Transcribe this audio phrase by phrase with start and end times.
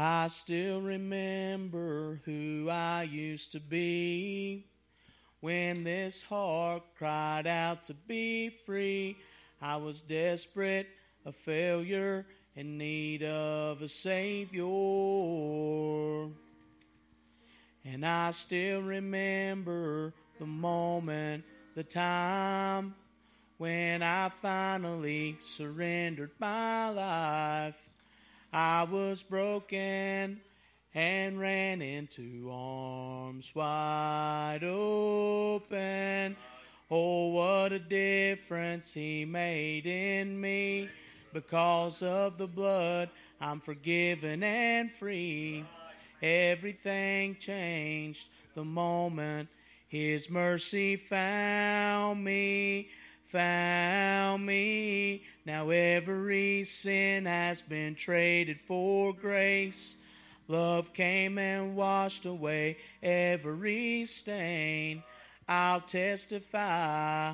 [0.00, 4.66] I still remember who I used to be
[5.40, 9.16] when this heart cried out to be free.
[9.60, 10.86] I was desperate,
[11.26, 12.26] a failure,
[12.56, 14.64] in need of a Savior.
[17.84, 22.94] And I still remember the moment, the time
[23.58, 27.89] when I finally surrendered my life.
[28.52, 30.40] I was broken
[30.92, 36.36] and ran into arms wide open.
[36.90, 40.88] Oh, what a difference he made in me.
[41.32, 43.08] Because of the blood,
[43.40, 45.64] I'm forgiven and free.
[46.20, 48.26] Everything changed
[48.56, 49.48] the moment
[49.86, 52.88] his mercy found me,
[53.26, 55.22] found me.
[55.46, 59.96] Now every sin has been traded for grace.
[60.48, 65.02] Love came and washed away every stain.
[65.48, 67.32] I'll testify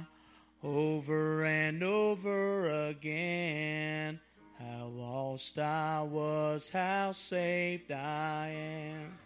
[0.62, 4.20] over and over again
[4.58, 9.18] how lost I was, how saved I am.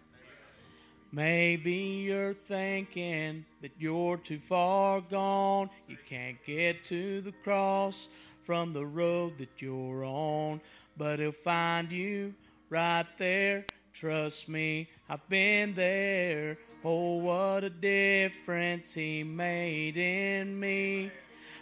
[1.12, 5.68] Maybe you're thinking that you're too far gone.
[5.88, 8.08] You can't get to the cross
[8.50, 10.60] from the road that you're on.
[10.96, 12.34] But He'll find you
[12.68, 13.64] right there.
[13.92, 16.58] Trust me, I've been there.
[16.84, 21.12] Oh, what a difference He made in me.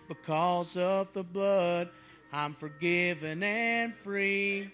[0.09, 1.91] Because of the blood,
[2.33, 4.71] I'm forgiven and free.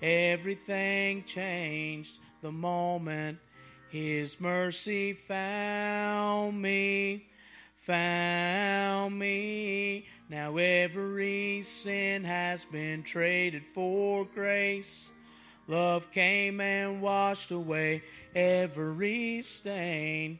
[0.00, 3.40] Everything changed the moment
[3.88, 7.26] his mercy found me,
[7.80, 10.06] found me.
[10.30, 15.10] Now every sin has been traded for grace.
[15.66, 20.38] Love came and washed away every stain.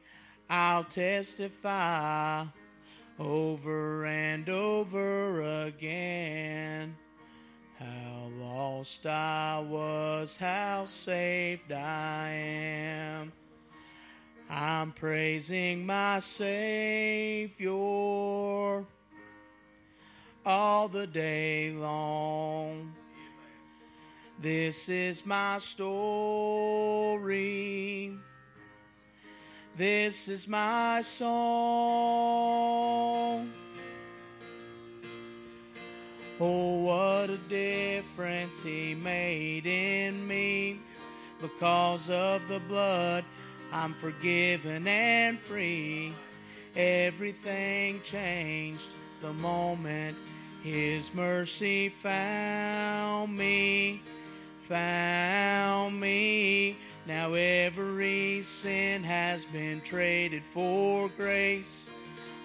[0.48, 2.44] I'll testify
[3.18, 6.96] over and over again
[7.76, 13.32] how lost I was, how saved I am.
[14.48, 17.66] I'm praising my Savior
[20.44, 22.92] all the day long.
[24.40, 27.00] This is my story.
[29.76, 31.30] This is my song.
[36.42, 40.80] Oh, what a difference He made in me
[41.40, 43.26] because of the blood
[43.72, 46.14] I'm forgiven and free.
[46.74, 48.88] Everything changed
[49.20, 50.16] the moment
[50.62, 54.02] His mercy found me,
[54.68, 56.76] found me.
[57.06, 61.88] Now every sin has been traded for grace.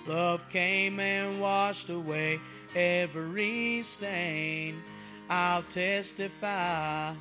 [0.07, 2.39] Love came and washed away
[2.74, 4.81] every stain.
[5.29, 7.13] I'll testify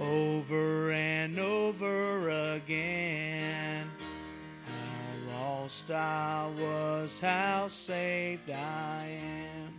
[0.00, 3.90] over and over again.
[4.64, 9.73] How lost I was, how saved I am.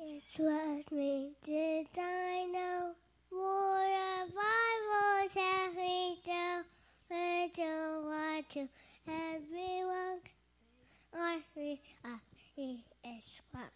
[0.00, 2.94] It was me, did I know?
[3.30, 6.64] What a Bible tells me to
[7.10, 8.68] little what to
[9.08, 10.20] everyone.
[11.12, 12.20] Or we are
[12.54, 13.70] he is what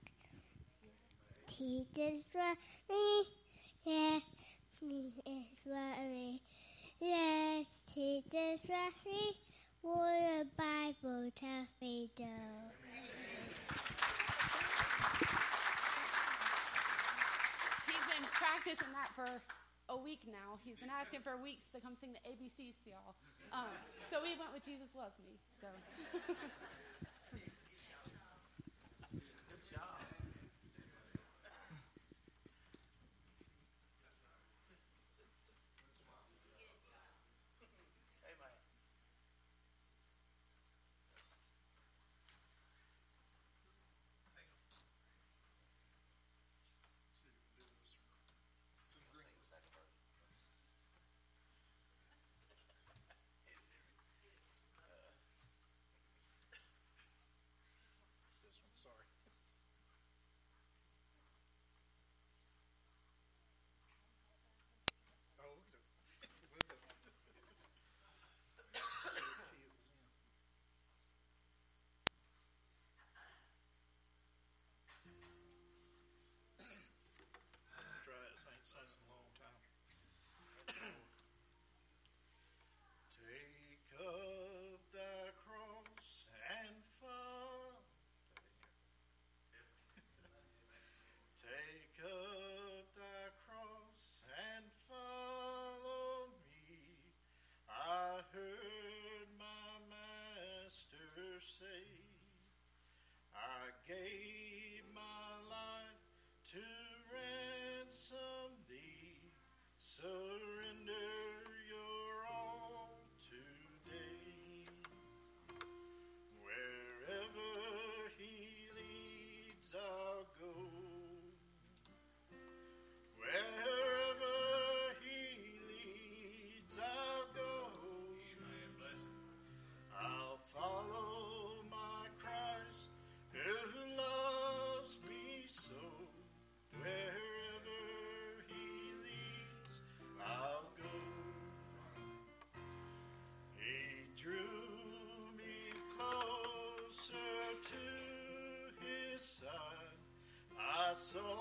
[1.48, 2.54] teachers for
[2.88, 3.24] me,
[3.84, 4.22] yes,
[4.80, 6.40] he is for me,
[7.00, 9.32] yes, teachers for me,
[9.82, 12.24] what a Bible tells me to.
[17.86, 19.30] He's been practicing that for
[19.88, 20.58] a week now.
[20.66, 23.14] He's been asking for weeks to come sing the ABCs to y'all.
[23.54, 23.70] Um,
[24.10, 25.38] so we went with Jesus Loves Me.
[25.62, 25.70] So.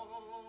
[0.02, 0.08] Oh.
[0.10, 0.41] go, go.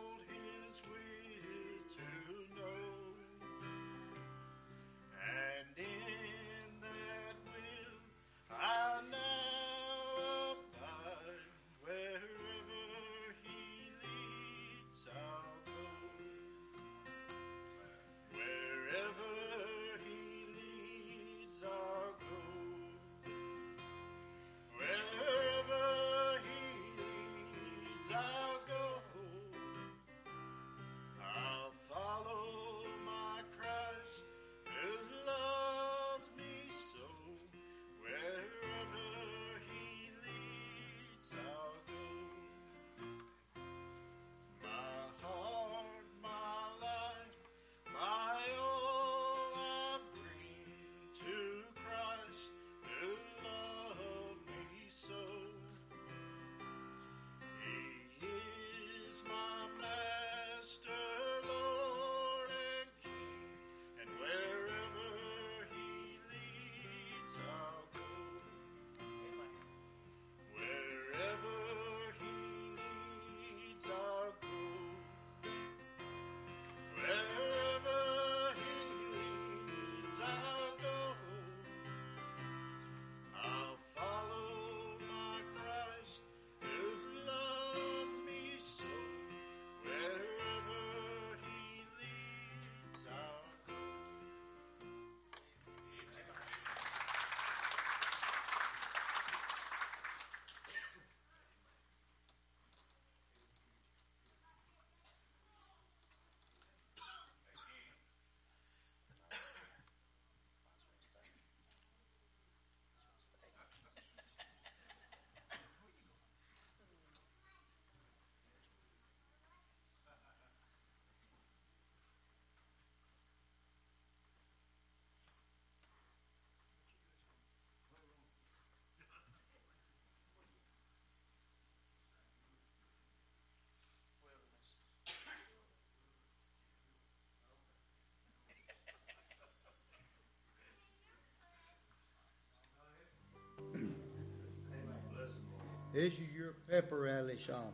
[145.94, 147.72] This is your pepper rally song.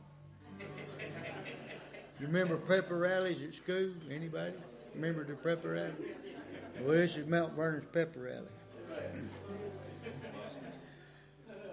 [0.59, 3.91] You remember pepper rallies at school?
[4.11, 4.55] Anybody?
[4.93, 5.93] Remember the pepper rally?
[6.81, 9.29] Well, this is Mount Vernon's pepper rally.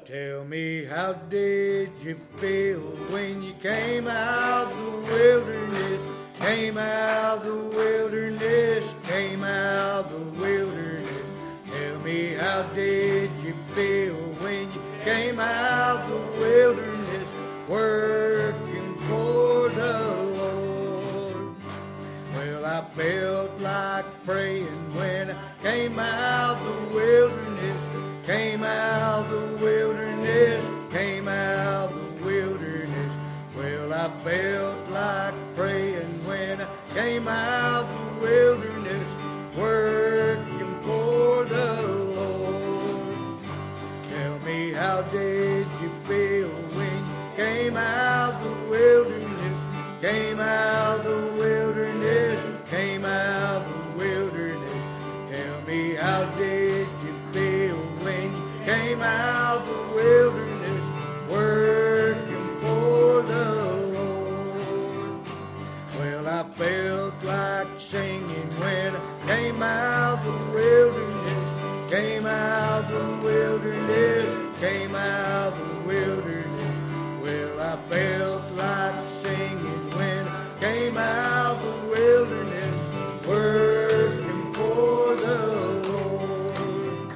[0.06, 2.78] Tell me, how did you feel
[3.10, 6.00] when you came out the wilderness?
[6.38, 11.22] Came out the wilderness, came out the wilderness.
[11.72, 14.15] Tell me, how did you feel
[15.06, 17.32] came out the wilderness,
[17.68, 20.02] working for the
[20.36, 21.54] Lord?
[22.34, 24.66] Well, I felt like praying
[24.96, 27.82] when I came out the wilderness,
[28.26, 33.12] came out the wilderness, came out the wilderness.
[33.56, 37.75] Well, I felt like praying when I came out
[44.96, 49.58] how did you feel when you came out the wilderness?
[50.00, 54.82] Came out the wilderness, came out the wilderness.
[55.30, 60.84] Tell me, how did you feel when you came out the wilderness,
[61.28, 63.48] working for the
[63.98, 65.20] Lord?
[65.98, 74.15] Well, I felt like singing when I came out the wilderness, came out the wilderness,
[74.60, 76.76] came out of the wilderness.
[77.22, 85.90] Well, I felt like singing when I came out of the wilderness, working for the
[85.90, 87.10] Lord.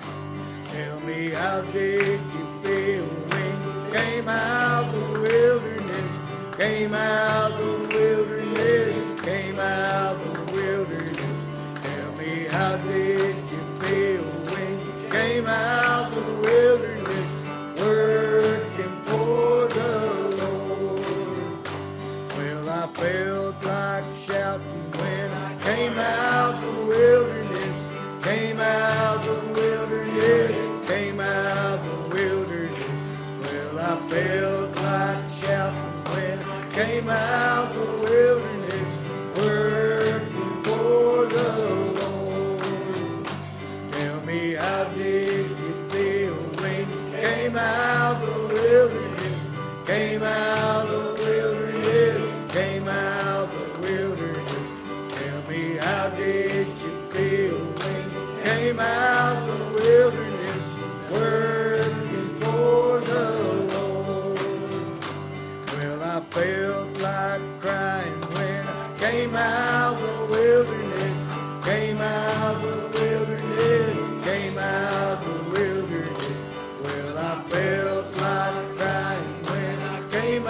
[0.72, 6.56] Tell me, how did you feel when you came out of the wilderness?
[6.58, 7.39] Came out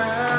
[0.00, 0.29] I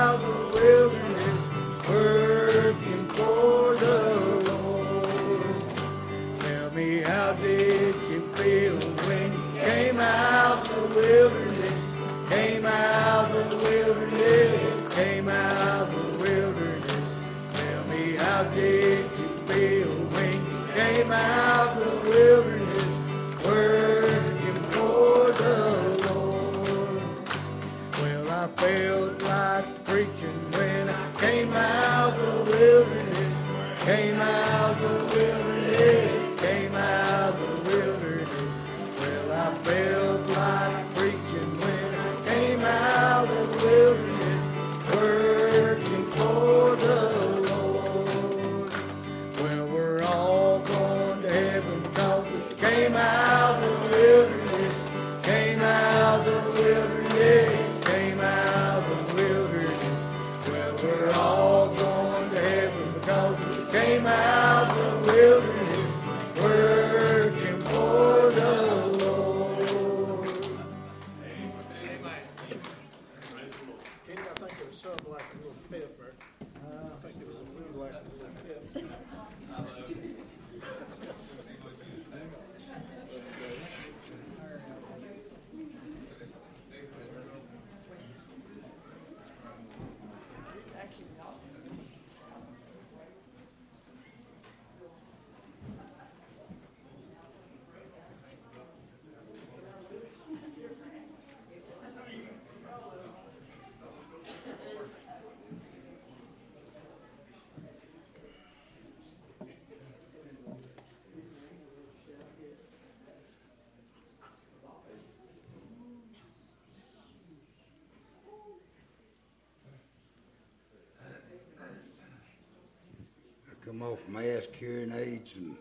[123.71, 125.55] come off mask, hearing aids, and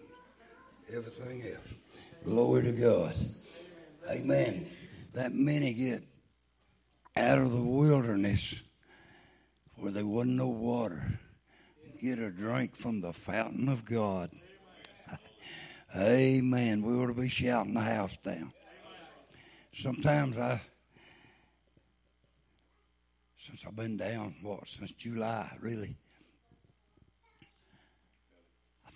[0.92, 1.75] everything else.
[2.25, 3.14] Glory to God.
[4.11, 4.66] Amen.
[5.12, 6.03] That many get
[7.16, 8.62] out of the wilderness
[9.77, 11.20] where there wasn't no water,
[12.03, 14.31] get a drink from the fountain of God.
[15.96, 16.83] Amen.
[16.83, 18.53] We ought to be shouting the house down.
[19.73, 20.61] Sometimes I,
[23.37, 25.94] since I've been down, what, since July, really.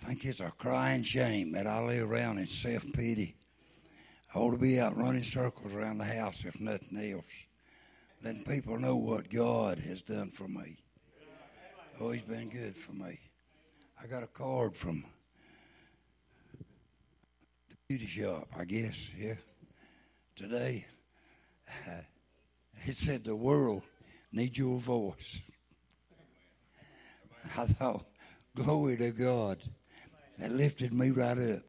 [0.01, 3.35] I think it's a crying shame that I lay around in self pity.
[4.33, 7.25] I ought to be out running circles around the house, if nothing else.
[8.21, 10.77] Letting people know what God has done for me.
[11.99, 13.19] Oh, He's been good for me.
[14.01, 15.05] I got a card from
[17.69, 19.35] the beauty shop, I guess, yeah,
[20.35, 20.85] today.
[22.87, 23.81] It said the world
[24.31, 25.41] needs your voice.
[27.57, 28.05] I thought,
[28.55, 29.57] glory to God.
[30.39, 31.61] That lifted me right up.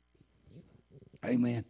[1.24, 1.64] Amen.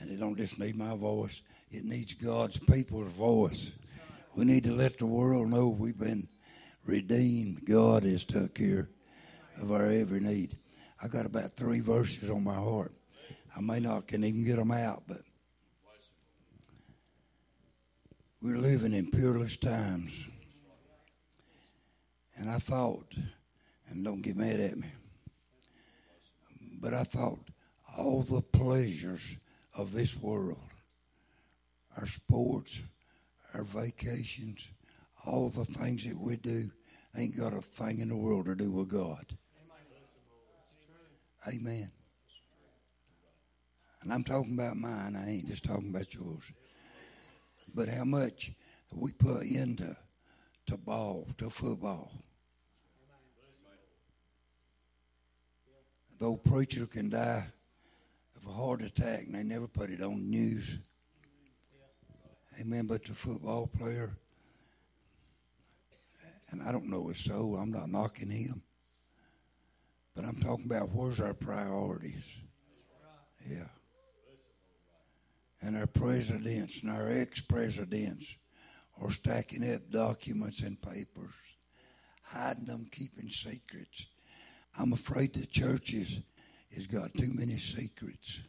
[0.00, 3.72] And it don't just need my voice, it needs God's people's voice.
[4.34, 6.28] We need to let the world know we've been
[6.84, 7.64] redeemed.
[7.64, 8.88] God has took care
[9.60, 10.56] of our every need.
[11.02, 12.92] I got about three verses on my heart.
[13.56, 15.22] I may not can even get them out, but
[18.40, 20.28] we're living in peerless times.
[22.36, 23.12] And I thought,
[23.88, 24.86] and don't get mad at me,
[26.80, 27.38] but I thought
[27.96, 29.36] all the pleasures
[29.74, 30.58] of this world,
[31.96, 32.82] our sports,
[33.54, 34.70] our vacations,
[35.26, 36.70] all the things that we do,
[37.16, 39.24] ain't got a thing in the world to do with God.
[41.46, 41.90] Amen.
[44.02, 45.16] And I'm talking about mine.
[45.16, 46.52] I ain't just talking about yours.
[47.74, 48.52] But how much
[48.94, 49.96] we put into
[50.66, 52.12] to ball, to football.
[56.18, 57.46] The old preacher can die
[58.36, 60.78] of a heart attack and they never put it on the news.
[62.60, 62.86] Amen.
[62.86, 64.16] But the football player,
[66.50, 68.62] and I don't know his soul, I'm not knocking him.
[70.16, 72.24] But I'm talking about where's our priorities.
[73.48, 73.68] Yeah.
[75.62, 78.36] And our presidents and our ex presidents
[79.00, 81.34] are stacking up documents and papers,
[82.22, 84.06] hiding them, keeping secrets.
[84.80, 86.20] I'm afraid the church is,
[86.74, 88.40] has got too many secrets.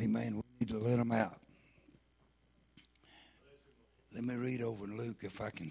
[0.00, 0.36] Amen.
[0.36, 1.38] We need to let them out.
[4.14, 5.70] Let me read over Luke if I can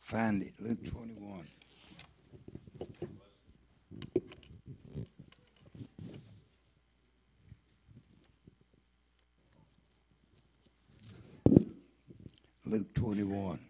[0.00, 0.52] find it.
[0.60, 1.46] Luke 21.
[12.66, 13.65] Luke 21.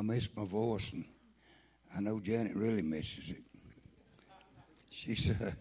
[0.00, 1.04] I miss my voice, and
[1.94, 3.42] I know Janet really misses it.
[4.88, 5.52] She's uh,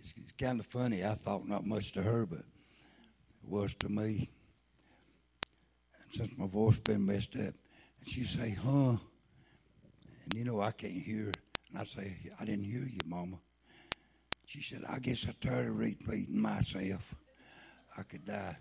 [0.00, 1.04] it's kind of funny.
[1.04, 4.28] I thought not much to her, but it was to me.
[6.02, 7.54] And since my voice been messed up,
[8.00, 8.96] and she say, "Huh,"
[10.24, 11.30] and you know I can't hear,
[11.68, 13.36] and I say, "I didn't hear you, Mama."
[14.46, 17.14] She said, "I guess I'm tired of repeating myself.
[17.96, 18.56] I could die."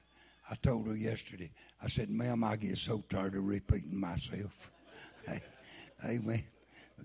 [0.52, 1.52] I told her yesterday.
[1.82, 4.72] I said, "Ma'am, I get so tired of repeating myself."
[5.28, 5.40] Hey,
[6.16, 6.44] amen.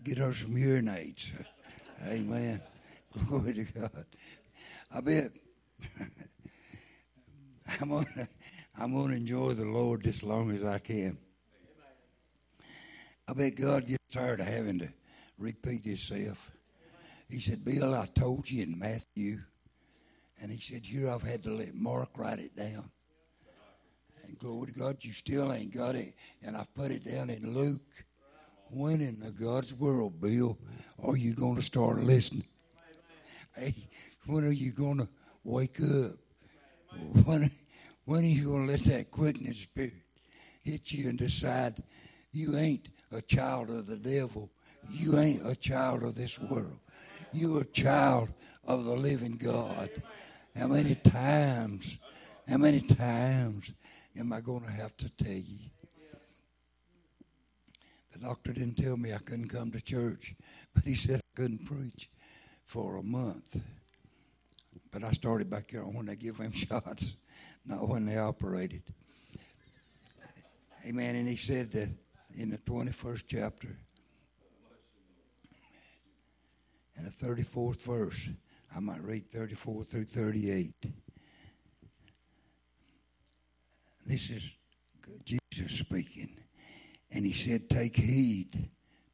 [0.02, 1.32] Get her some aids.
[2.06, 2.62] Amen.
[3.28, 4.06] Glory to God.
[4.90, 5.32] I bet
[7.80, 8.28] I'm gonna
[8.78, 11.18] I'm gonna enjoy the Lord as long as I can.
[13.28, 14.88] I bet God gets tired of having to
[15.38, 16.52] repeat himself.
[17.28, 19.38] He said, Bill, I told you in Matthew.
[20.40, 22.90] And he said, Here I've had to let Mark write it down.
[24.26, 26.14] And glory to God, you still ain't got it.
[26.42, 28.04] And I've put it down in Luke.
[28.70, 30.58] When in the God's world, Bill,
[31.02, 32.46] are you going to start listening?
[33.54, 33.74] Hey,
[34.26, 35.08] when are you going to
[35.44, 36.12] wake up?
[37.24, 37.50] When,
[38.04, 39.94] when are you going to let that quickening spirit
[40.62, 41.82] hit you and decide
[42.32, 44.50] you ain't a child of the devil?
[44.90, 46.78] You ain't a child of this world.
[47.32, 48.30] You're a child
[48.64, 49.90] of the living God.
[50.56, 51.98] How many times,
[52.48, 53.72] how many times
[54.18, 55.70] am I going to have to tell you?
[58.12, 60.34] The doctor didn't tell me I couldn't come to church,
[60.74, 62.08] but he said I couldn't preach
[62.64, 63.60] for a month.
[64.90, 67.12] But I started back here on when they give him shots,
[67.66, 68.82] not when they operated.
[70.86, 71.16] Amen.
[71.16, 71.90] And he said that
[72.38, 73.76] in the 21st chapter,
[76.96, 78.30] and the 34th verse,
[78.74, 80.72] I might read 34 through 38.
[84.06, 84.52] This is
[85.24, 86.36] Jesus speaking.
[87.10, 88.70] And he said, Take heed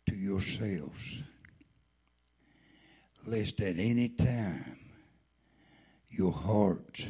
[0.07, 1.22] to yourselves,
[3.26, 4.78] lest at any time
[6.11, 7.07] your hearts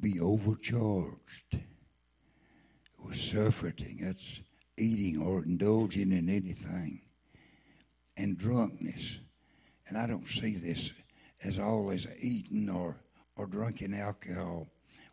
[0.00, 1.60] be overcharged
[3.04, 4.00] with surfeiting.
[4.02, 4.40] That's
[4.76, 7.02] eating or indulging in anything.
[8.16, 9.18] And drunkenness.
[9.86, 10.92] And I don't see this
[11.44, 12.96] as all as eating or,
[13.36, 14.66] or drinking alcohol.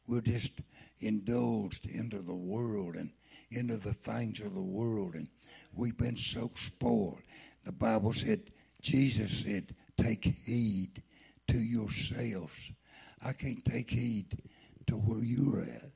[0.08, 0.54] We're just
[1.00, 3.12] indulged into the world and
[3.52, 5.16] into the things of the world.
[5.16, 5.28] And
[5.74, 7.22] we've been so spoiled.
[7.66, 11.02] The Bible said, Jesus said, take heed
[11.48, 12.72] to yourselves.
[13.24, 14.38] I can't take heed
[14.88, 15.92] to where you're at.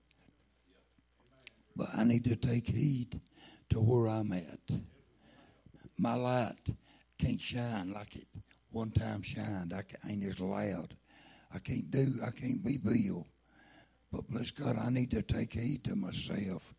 [1.75, 3.19] But I need to take heed
[3.69, 4.59] to where I'm at.
[5.97, 6.69] My light
[7.17, 8.27] can't shine like it
[8.71, 9.73] one time shined.
[9.73, 10.95] I ain't as loud.
[11.53, 13.25] I can't do, I can't be Bill.
[14.12, 16.74] But bless God, I need to take heed to myself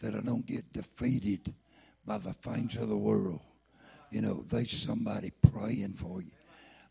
[0.00, 1.54] that I don't get defeated
[2.04, 3.40] by the things of the world.
[4.10, 6.30] You know, there's somebody praying for you.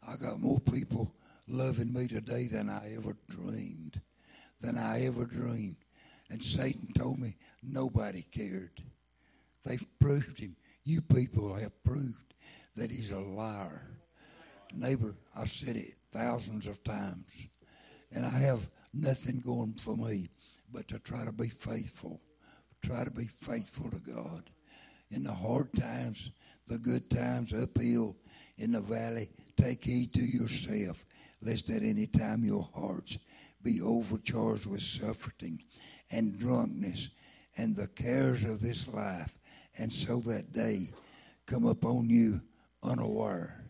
[0.08, 1.13] I got more people
[1.48, 4.02] loving me today than I ever dreamed.
[4.60, 5.78] Than I ever dreamed.
[6.30, 8.82] And Satan told me nobody cared.
[9.63, 10.56] They've proved him.
[10.84, 12.34] You people have proved
[12.76, 13.88] that he's a liar.
[14.74, 17.32] Neighbor, I've said it thousands of times.
[18.12, 20.30] And I have nothing going for me
[20.72, 22.22] but to try to be faithful.
[22.82, 24.50] Try to be faithful to God.
[25.12, 26.32] In the hard times,
[26.68, 28.16] the good times, uphill,
[28.58, 31.06] in the valley, take heed to yourself,
[31.41, 33.18] lest at any time your hearts
[33.62, 35.62] be overcharged with suffering
[36.12, 37.10] and drunkenness
[37.58, 39.38] and the cares of this life,
[39.78, 40.89] and so that day
[41.46, 42.41] come upon you
[42.84, 43.66] unaware.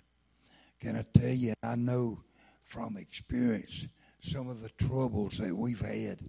[0.80, 2.22] Can I tell you, I know
[2.64, 3.88] from experience
[4.26, 6.20] some of the troubles that we've had.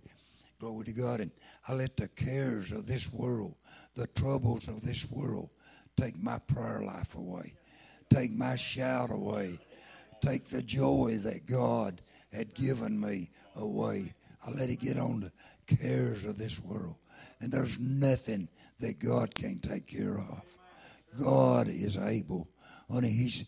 [0.60, 1.20] Glory to God.
[1.20, 1.30] And
[1.66, 3.54] I let the cares of this world,
[3.94, 5.48] the troubles of this world,
[5.96, 7.54] take my prayer life away,
[8.12, 9.58] take my shout away,
[10.22, 14.12] take the joy that God had given me away.
[14.46, 16.96] I let it get on the cares of this world.
[17.40, 18.48] And there's nothing
[18.80, 20.42] that God can't take care of.
[21.18, 22.46] God is able.
[22.90, 23.44] Honey, He's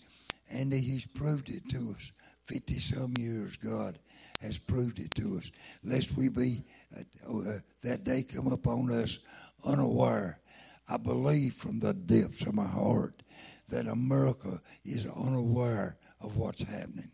[0.50, 2.12] and He's proved it to us.
[2.46, 3.98] Fifty some years, God
[4.40, 5.50] has proved it to us.
[5.82, 6.62] Lest we be
[6.96, 9.18] uh, uh, that day come upon us
[9.64, 10.40] unaware.
[10.88, 13.22] I believe from the depths of my heart
[13.68, 17.10] that America is unaware of what's happening.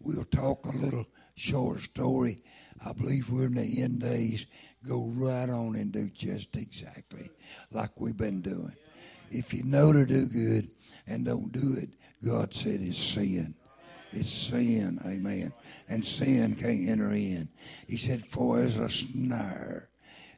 [0.00, 2.42] We'll talk a little short story.
[2.84, 4.46] I believe we're in the end days.
[4.86, 7.30] Go right on and do just exactly
[7.70, 8.74] like we've been doing.
[9.30, 10.70] If you know to do good
[11.06, 11.90] and don't do it,
[12.24, 13.54] God said it's sin.
[14.14, 15.52] It's sin, amen.
[15.88, 17.48] And sin can't enter in.
[17.88, 19.88] He said, For as a snare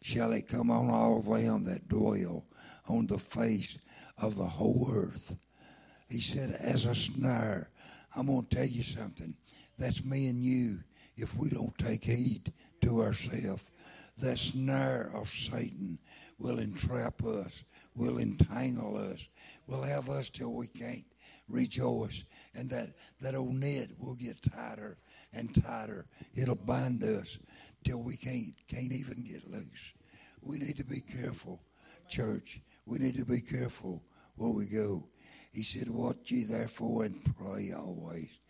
[0.02, 2.46] shall it come on all them that dwell
[2.88, 3.78] on the face
[4.18, 5.36] of the whole earth.
[6.08, 7.70] He said, As a snare.
[8.14, 9.34] I'm going to tell you something.
[9.78, 10.78] That's me and you
[11.16, 13.68] if we don't take heed to ourselves.
[14.18, 15.98] That snare of Satan
[16.38, 17.62] will entrap us,
[17.94, 19.28] will entangle us,
[19.66, 21.04] will have us till we can't
[21.48, 22.24] rejoice.
[22.56, 22.90] And that,
[23.20, 24.98] that old net will get tighter
[25.32, 26.06] and tighter.
[26.34, 27.38] It'll bind us
[27.84, 29.92] till we can't, can't even get loose.
[30.40, 31.60] We need to be careful,
[32.08, 32.60] church.
[32.86, 34.02] We need to be careful
[34.36, 35.08] where we go.
[35.52, 38.40] He said, Watch ye therefore and pray always,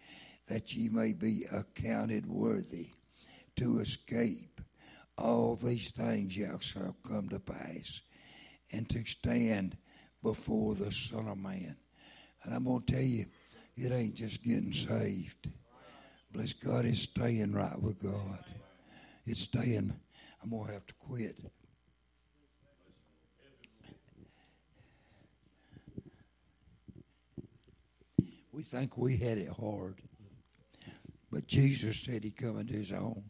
[0.48, 2.90] that ye may be accounted worthy
[3.56, 4.60] to escape
[5.18, 8.02] all these things shall come to pass,
[8.72, 9.76] and to stand
[10.22, 11.76] before the Son of Man.
[12.42, 13.24] And I'm going to tell you,
[13.76, 15.50] it ain't just getting saved.
[16.32, 18.44] Bless God, it's staying right with God.
[19.26, 19.94] It's staying.
[20.42, 21.36] I'm going to have to quit.
[28.52, 30.00] We think we had it hard.
[31.30, 33.22] But Jesus said he come into his own,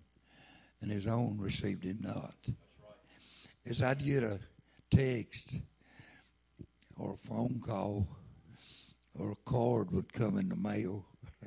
[0.81, 2.37] and his own received him not.
[3.69, 4.39] As I'd get a
[4.91, 5.59] text
[6.97, 8.07] or a phone call
[9.19, 11.05] or a card would come in the mail,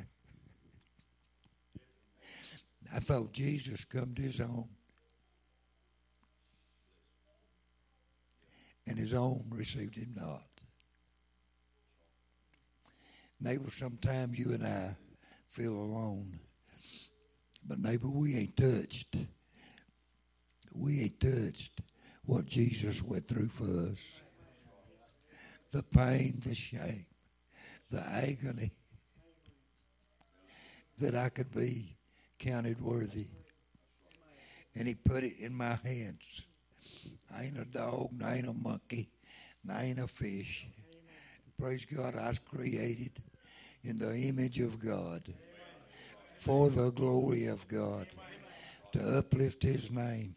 [2.94, 4.68] I thought Jesus come to his own.
[8.88, 10.42] And his own received him not.
[13.40, 14.96] Neighbor, sometimes you and I
[15.50, 16.40] feel alone.
[17.68, 19.16] But neighbor, we ain't touched.
[20.74, 21.82] We ain't touched
[22.26, 24.22] what Jesus went through for us.
[25.72, 27.06] The pain, the shame,
[27.90, 28.72] the agony
[31.00, 31.96] that I could be
[32.38, 33.28] counted worthy.
[34.76, 36.46] And he put it in my hands.
[37.36, 39.10] I ain't a dog, I ain't a monkey,
[39.70, 40.68] I ain't a fish.
[41.60, 43.22] Praise God, I was created
[43.84, 45.22] in the image of God
[46.38, 48.08] for the glory of God
[48.94, 50.36] to uplift his name.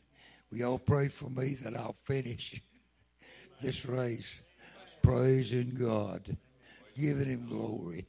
[0.51, 2.61] We all pray for me that I'll finish
[3.61, 4.41] this race
[5.03, 6.37] praising God,
[6.99, 8.07] giving him glory.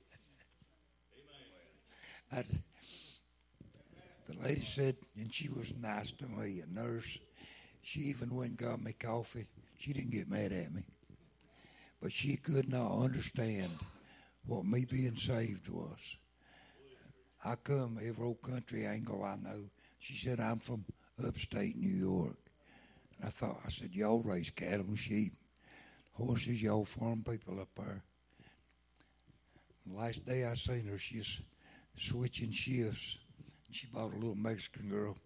[2.32, 2.44] I,
[4.28, 7.20] the lady said, and she was nice to me, a nurse.
[7.82, 9.46] She even went and got me coffee.
[9.78, 10.84] She didn't get mad at me.
[12.02, 13.72] But she could not understand
[14.46, 16.18] what me being saved was.
[17.46, 19.70] I come every old country angle I know.
[20.00, 20.86] She said, I'm from
[21.26, 22.38] upstate New York.
[23.18, 25.34] And I thought, I said, y'all raise cattle and sheep,
[26.14, 28.04] horses, y'all farm people up there.
[29.86, 31.42] The last day I seen her, she's
[31.98, 33.18] switching shifts.
[33.72, 35.18] She bought a little Mexican girl,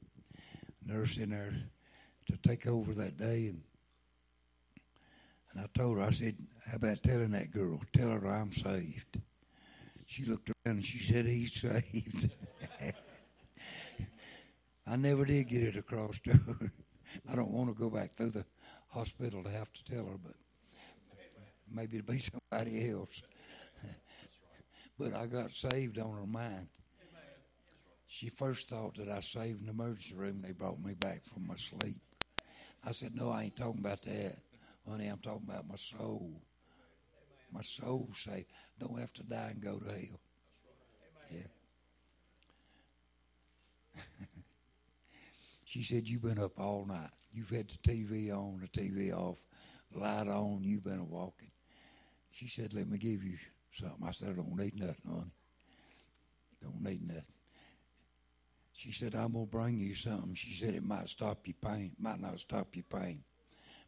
[0.85, 1.53] nurse in there,
[2.27, 3.47] to take over that day.
[3.47, 3.61] And,
[5.51, 6.35] and I told her, I said,
[6.65, 9.19] how about telling that girl, tell her I'm saved.
[10.07, 12.31] She looked around and she said, He's saved.
[14.87, 16.71] I never did get it across to her.
[17.29, 18.45] I don't want to go back through the
[18.87, 20.33] hospital to have to tell her, but
[21.69, 23.21] maybe it'll be somebody else.
[24.97, 26.67] But I got saved on her mind.
[28.07, 30.41] She first thought that I saved in the emergency room.
[30.41, 32.01] They brought me back from my sleep.
[32.85, 34.37] I said, No, I ain't talking about that.
[34.87, 36.41] Honey, I'm talking about my soul.
[37.51, 38.47] My soul saved.
[38.79, 40.19] Don't have to die and go to hell.
[41.31, 41.41] Yeah.
[45.65, 47.09] she said, You've been up all night.
[47.33, 49.43] You've had the TV on, the TV off,
[49.93, 50.61] light on.
[50.63, 51.51] You've been walking.
[52.31, 53.37] She said, Let me give you
[53.77, 54.07] something.
[54.07, 55.31] I said, I don't need nothing, honey.
[56.61, 57.23] Don't need nothing.
[58.73, 60.35] She said, I'm going to bring you something.
[60.35, 61.93] She said, It might stop your pain.
[61.99, 63.23] Might not stop your pain.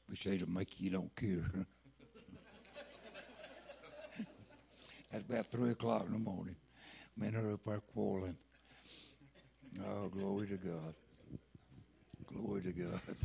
[0.08, 1.46] But she said, It'll make you don't care.
[5.14, 6.56] At about three o'clock in the morning.
[7.18, 8.38] Men are up there quarreling.
[9.86, 10.94] Oh, glory to God.
[12.26, 13.18] Glory to God.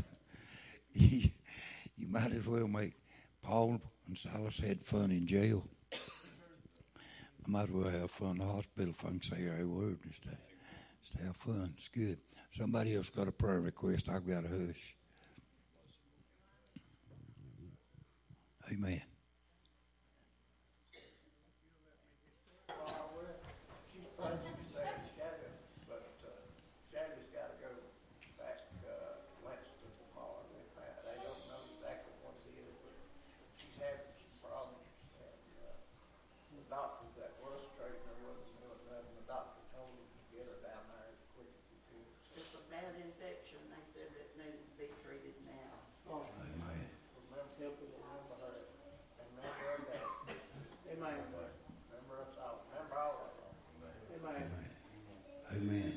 [0.95, 1.31] you
[2.09, 2.95] might as well make
[3.43, 5.67] Paul and Silas had fun in jail.
[7.47, 10.15] Might as well have fun in the hospital if I can say every word and
[10.15, 10.39] stuff.
[11.03, 11.75] Just have fun.
[11.77, 12.19] It's good.
[12.53, 14.09] Somebody else got a prayer request.
[14.09, 14.97] I've got a hush.
[18.73, 19.03] Amen.
[36.71, 39.15] doctors that was straightening her wasn't doing nothing.
[39.15, 39.65] The doctor
[51.05, 51.21] Amen.
[51.91, 53.59] Remember us all, remember all of us.
[54.15, 54.49] Amen.
[55.53, 55.93] Amen.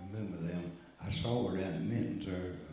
[0.00, 0.72] Remember them.
[1.02, 2.72] I saw her down in Minton's there uh,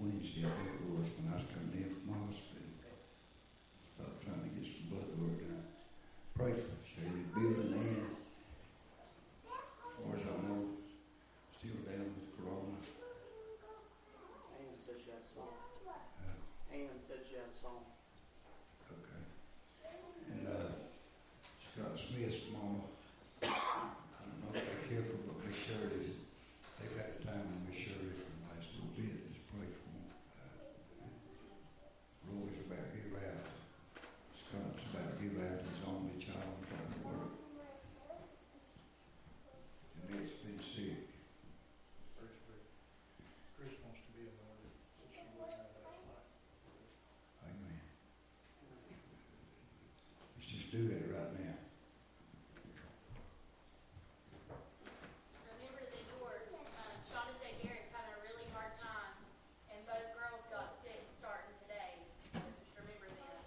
[0.00, 2.64] Wednesday, I think it was, when I was coming in from hospital.
[3.92, 5.68] Start trying to get some blood work done.
[6.32, 6.80] Pray for her.
[6.88, 8.08] She was building in.
[9.52, 10.80] As far as I know,
[11.60, 12.80] still down with corona.
[14.56, 15.52] Ann said she had a song.
[16.72, 17.84] Ann said she had a song.
[18.88, 19.28] Okay.
[20.32, 20.72] And uh,
[21.60, 22.88] Scott Smith's mama,
[23.44, 26.16] I don't know if they killed her, but Miss Shirley,
[26.80, 29.14] they got the time with Miss Shirley for the last little bit.
[29.30, 30.10] Just pray for them.
[30.42, 31.06] Uh,
[32.26, 33.46] Roy's about to give out.
[34.34, 37.38] Scott's about to give out his only child trying to work.
[40.10, 41.06] Jeanette's been sick.
[43.54, 46.26] Chris wants to be in order, so she worked out last night.
[47.46, 47.78] Amen.
[50.34, 51.62] Let's just do that right now.
[55.46, 59.14] Remember that yours, uh, Shauna said Garrett's having a really hard time,
[59.70, 62.02] and both girls got sick starting today.
[62.34, 63.46] So just remember this.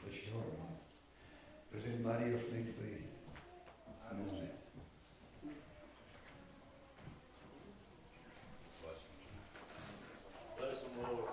[0.00, 0.78] Bless your heart, Mom.
[1.74, 3.02] Does anybody else need to be?
[4.06, 4.46] I don't know.
[10.58, 11.30] Bless them, Lord.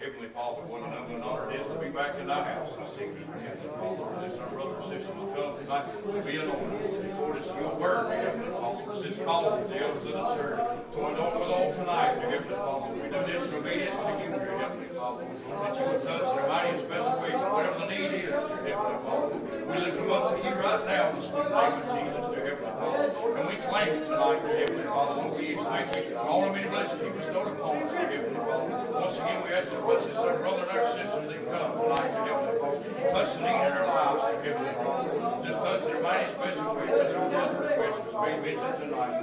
[0.00, 2.94] Heavenly Father, what an an honor it is to be back in thy house this
[3.02, 3.26] evening.
[3.34, 7.18] Heavenly Father, this our brothers and sisters come tonight to be anointed.
[7.18, 8.82] Lord, it's your word, Heavenly Father.
[8.94, 10.58] This is called for the elders of the church
[10.94, 12.94] to anoint with all tonight, Heavenly Father.
[12.94, 15.24] We do this in obedience to you, dear Heavenly Father.
[15.26, 18.62] That you would touch in a mighty and special way, whatever the need is, dear
[18.70, 19.34] Heavenly Father.
[19.34, 22.70] We lift them up to you right now in the name of Jesus, dear Heavenly
[22.78, 23.34] Father.
[23.34, 25.14] And we claim it tonight, dear Heavenly Father.
[25.26, 28.29] Lord, we thank you for all the many blessings you bestowed upon us, dear Heavenly.
[28.40, 31.72] Once again, we ask you to bless this our brother and our sisters that come
[31.76, 32.80] tonight, dear Heavenly Father.
[33.10, 35.46] Touch the need in their lives, dear Heavenly Father.
[35.46, 36.86] Just touch in a mighty special way.
[36.86, 38.12] Touch our brother and precious.
[38.20, 39.14] May mention tonight.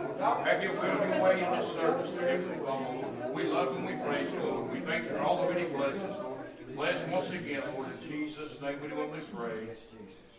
[0.45, 3.33] Have your will, your way in this service, dear Heavenly Father.
[3.33, 4.71] We love and we praise you, Lord.
[4.71, 6.37] We thank you for all the many blessings, Lord.
[6.75, 9.65] Bless once again, Lord, in Jesus' name we do we pray.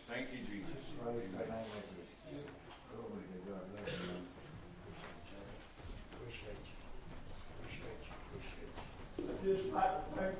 [0.07, 0.87] Thank you, Jesus.
[1.03, 2.47] Praise the name of Jesus.
[2.95, 3.61] Glory to God.
[3.75, 4.23] Love you.
[6.15, 6.75] Appreciate you.
[7.59, 8.15] Appreciate you.
[8.31, 8.71] Appreciate
[9.17, 9.25] you.
[9.25, 10.35] I'd just like to thank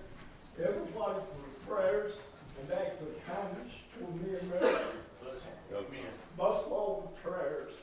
[0.60, 2.14] everybody for the prayers
[2.60, 4.76] and acts of kindness for me and Mary.
[6.38, 7.74] Busload of prayers.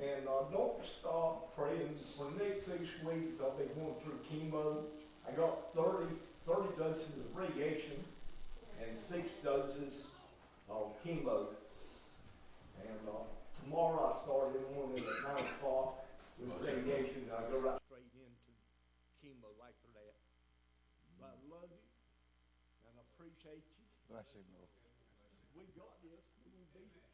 [0.00, 1.94] And uh, don't stop praying.
[2.16, 4.84] For the next six weeks, I'll be going through chemo.
[5.26, 6.06] I got 30,
[6.46, 7.98] 30 doses of radiation
[8.80, 10.06] and six doses
[10.70, 11.50] of chemo.
[12.78, 13.26] And uh,
[13.62, 16.06] tomorrow I start in the morning at 9 o'clock
[16.38, 17.26] with radiation.
[17.34, 18.54] I go right straight into
[19.18, 20.14] chemo after that.
[21.18, 21.82] But I love you
[22.86, 23.82] and I appreciate you.
[24.06, 24.70] Bless him, Lord.
[25.58, 26.22] We got this.
[26.46, 27.08] We will beat it.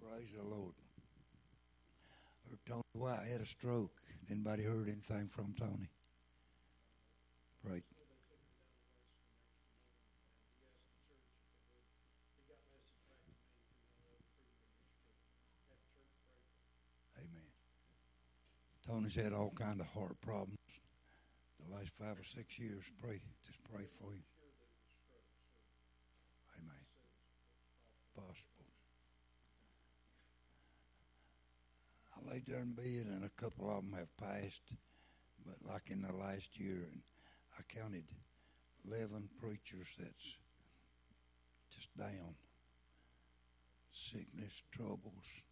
[0.00, 0.72] Praise the Lord.
[2.98, 3.92] Heard I had a stroke.
[4.30, 5.90] Anybody heard anything from Tony?
[7.64, 7.82] Praise.
[17.18, 17.28] Amen.
[18.86, 20.58] Tony's had all kind of heart problems
[21.68, 22.84] the last five or six years.
[23.02, 24.22] Pray, just pray for him.
[26.58, 26.84] Amen.
[28.14, 28.66] Possible.
[32.15, 34.72] I laid there in bed, and a couple of them have passed,
[35.44, 36.88] but like in the last year,
[37.58, 38.04] I counted
[38.86, 40.36] eleven preachers that's
[41.74, 42.34] just down.
[43.92, 45.42] Sickness, troubles.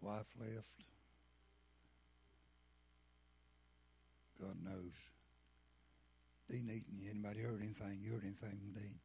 [0.00, 0.76] Wife left.
[4.40, 4.94] God knows.
[6.48, 8.00] Dean Eaton, anybody heard anything?
[8.02, 8.98] You heard anything from Dean?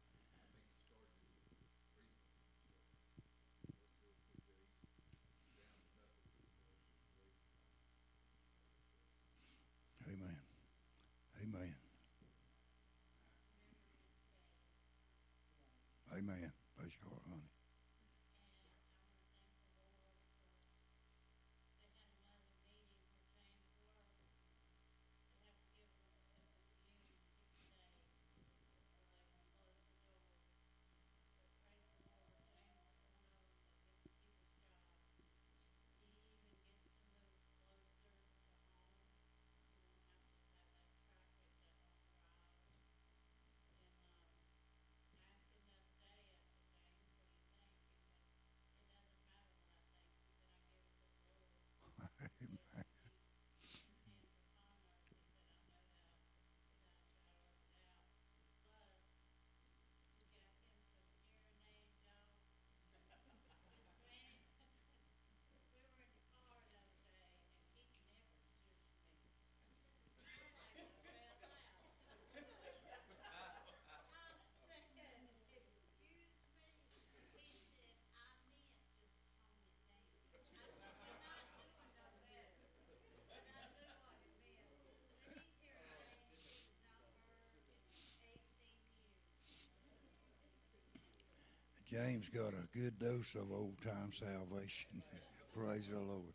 [91.86, 94.90] James got a good dose of old time salvation.
[95.54, 96.34] Praise the Lord.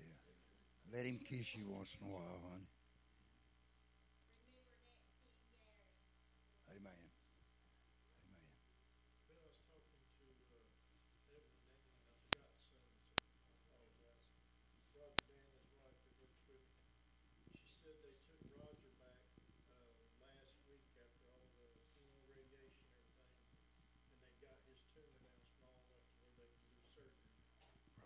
[0.00, 0.96] Yeah.
[0.96, 2.66] Let him kiss you once in a while, honey.
[6.72, 7.04] Amen.
[8.24, 8.56] Amen.
[9.28, 10.24] Then I was talking to,
[10.56, 14.24] uh, Evan and Nancy, and I forgot sons, I apologize.
[14.96, 16.80] Roger Dan, his wife that works with me.
[17.60, 19.20] She said they took Roger back,
[19.76, 23.28] uh, last week after all the chemo radiation and everything.
[24.08, 27.36] And they got his tumor now small enough to where they can do surgery.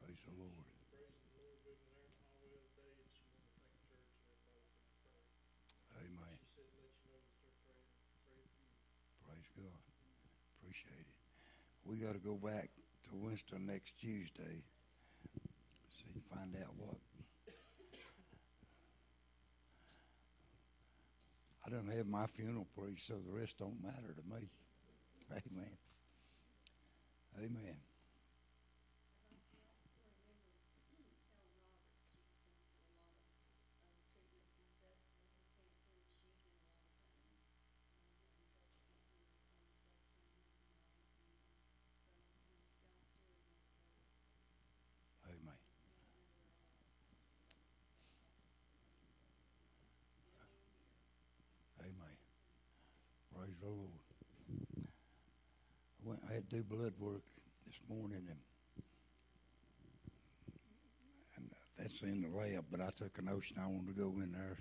[0.03, 0.59] Praise the Lord.
[0.91, 3.55] Praising the Lord with me there in the hallway the other day, and she wanted
[3.55, 6.03] to thank the church and everybody for the prayer.
[6.03, 6.37] Amen.
[6.43, 8.95] She said, let you know that they're praying, praying for you.
[9.25, 9.81] Praise God.
[10.77, 11.16] Appreciate it.
[11.85, 12.68] We got to go back
[13.05, 14.62] to Winston next Tuesday.
[15.91, 16.97] See, find out what.
[21.64, 24.49] I don't have my funeral preached, so the rest don't matter to me.
[25.31, 25.77] Amen.
[27.39, 27.49] Amen.
[27.59, 27.79] Amen.
[51.81, 53.56] Amen.
[53.67, 54.01] Lord.
[55.99, 56.21] I went.
[56.31, 57.23] I had to do blood work
[57.64, 58.39] this morning, and
[61.37, 62.64] and that's in the lab.
[62.71, 64.59] But I took a notion I wanted to go in there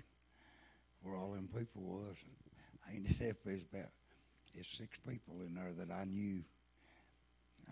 [1.02, 2.16] where all them people was.
[2.26, 3.90] And I ended up there's about
[4.54, 6.42] there's six people in there that I knew.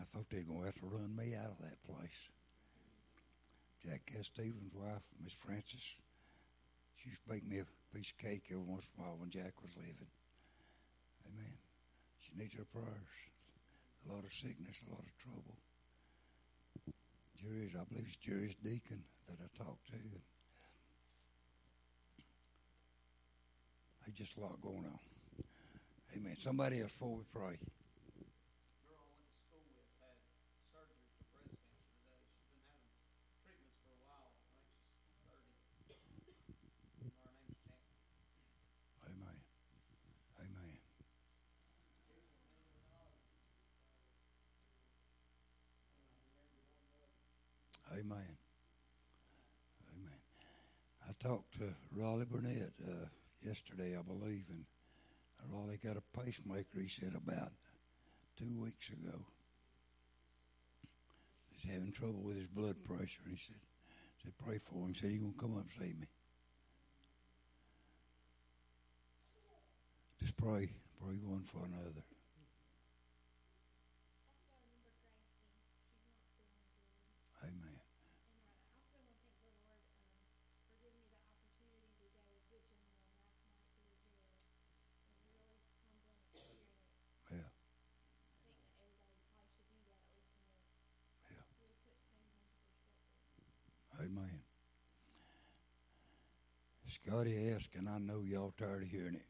[0.00, 2.20] I thought they were gonna have to run me out of that place.
[3.84, 5.84] Jack Cass Stevens' wife, Miss Frances,
[6.96, 9.30] she used to bake me a piece of cake every once in a while when
[9.30, 10.08] Jack was living.
[11.28, 11.56] Amen.
[12.20, 13.18] She needs our prayers.
[14.08, 15.56] A lot of sickness, a lot of trouble.
[17.40, 19.98] Jerry's, I believe it's Jerry's deacon that I talked to.
[24.04, 24.98] There's just a lot going on.
[26.16, 26.36] Amen.
[26.38, 27.56] Somebody else before we pray.
[28.84, 30.20] girl I went to school with had
[30.68, 32.20] surgery for breast cancer today.
[32.36, 32.92] She's been having
[33.40, 34.28] treatments for a while.
[34.28, 35.56] I think she's thirty.
[37.00, 38.04] Her name's Nancy.
[39.08, 39.40] Amen.
[47.90, 48.36] Amen.
[48.36, 48.36] Amen.
[49.96, 50.20] Amen.
[51.08, 53.06] I talked to Raleigh Burnett uh,
[53.42, 54.64] yesterday, I believe, and
[55.50, 57.50] Raleigh got a pacemaker, he said, about
[58.36, 59.24] two weeks ago.
[61.50, 63.22] He's having trouble with his blood pressure.
[63.30, 63.56] He said,
[64.22, 64.92] said pray for him.
[64.92, 66.06] He said, you going to come up and see me?
[70.20, 70.68] Just pray.
[71.00, 72.04] Pray one for another.
[77.42, 77.76] Amen.
[87.30, 87.38] Yeah.
[94.00, 94.04] Yeah.
[94.06, 94.40] Amen.
[96.94, 99.26] Scotty asked, and I know y'all tired of hearing it,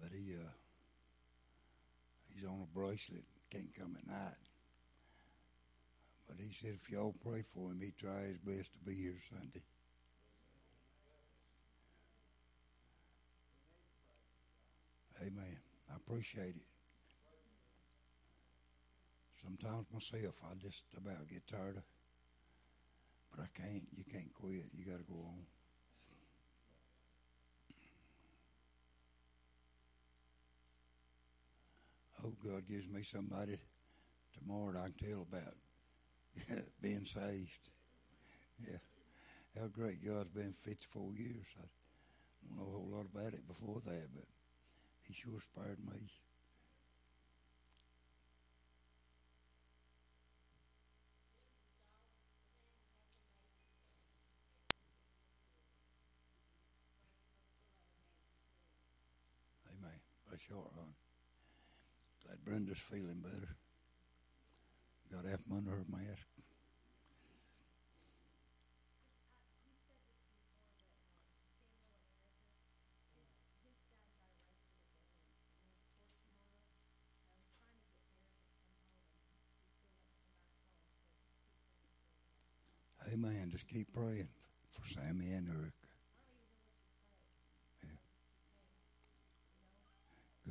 [0.00, 0.48] but he uh,
[2.32, 4.38] he's on a bracelet, can't come at night.
[6.28, 9.16] But he said if y'all pray for him, he'd try his best to be here
[9.28, 9.62] Sunday.
[15.20, 15.56] Amen.
[15.90, 16.66] I appreciate it.
[19.42, 21.82] Sometimes myself, I just about get tired of,
[23.30, 23.82] but I can't.
[23.96, 24.66] You can't quit.
[24.72, 25.53] You got to go on.
[32.24, 33.58] Hope God gives me somebody
[34.32, 37.68] tomorrow that I can tell about being saved.
[38.66, 38.78] Yeah.
[39.60, 41.44] How great God's been 54 years.
[41.58, 41.66] I
[42.48, 44.24] don't know a whole lot about it before that, but
[45.02, 46.00] He sure spared me.
[59.68, 60.00] Amen.
[60.26, 60.94] Bless your heart, hon.
[62.26, 63.56] Glad Brenda's feeling better.
[65.10, 66.24] Got from under her mask.
[83.12, 83.48] Amen.
[83.50, 84.28] Just keep praying
[84.70, 85.83] for Sammy and Eric.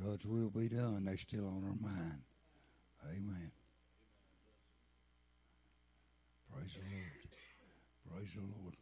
[0.04, 1.04] God's will be done.
[1.06, 2.20] They're still on our mind.
[3.08, 3.50] Amen.
[6.52, 8.20] Praise the Lord.
[8.20, 8.74] Praise the Lord.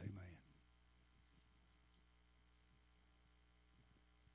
[0.00, 0.36] Amen.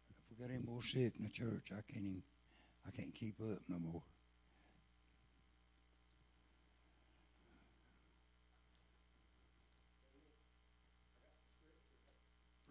[0.09, 2.24] If we got any more sick in the church, I can't even,
[2.88, 4.03] I can't keep up no more.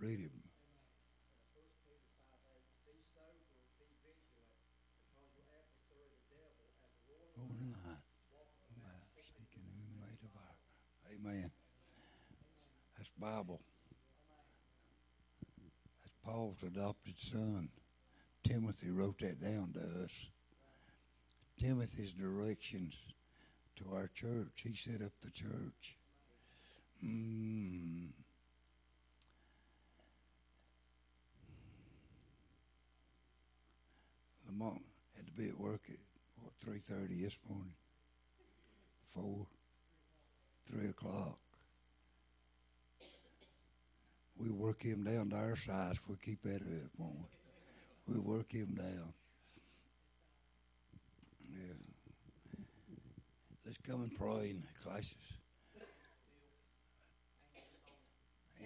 [0.03, 0.19] Read
[10.21, 10.57] devour.
[11.15, 11.51] Amen.
[12.97, 13.61] That's Bible.
[16.01, 17.69] That's Paul's adopted son.
[18.43, 20.31] Timothy wrote that down to us.
[21.61, 22.97] Timothy's directions
[23.77, 24.65] to our church.
[24.65, 25.97] He set up the church.
[27.05, 28.09] Mm.
[34.53, 34.83] Lamont
[35.17, 35.97] had to be at work at
[36.37, 37.75] what three thirty this morning.
[39.07, 39.47] Four,
[40.67, 41.39] three o'clock.
[44.37, 47.15] We work him down to our size if we keep at it, won't
[48.09, 48.15] we?
[48.15, 49.13] We work him down.
[51.51, 51.75] Yeah.
[53.65, 55.15] Let's come and pray in the classes.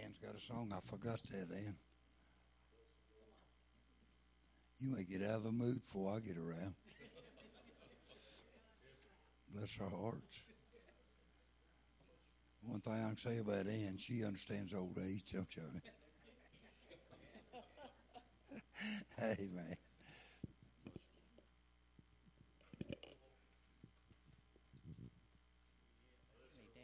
[0.03, 0.73] Ann's got a song.
[0.75, 1.77] I forgot that, Ann.
[4.79, 6.75] You may get out of the mood before I get around.
[9.55, 10.41] Bless her hearts.
[12.63, 15.63] One thing I can say about Ann, she understands old age, don't you?
[19.19, 19.77] hey, man.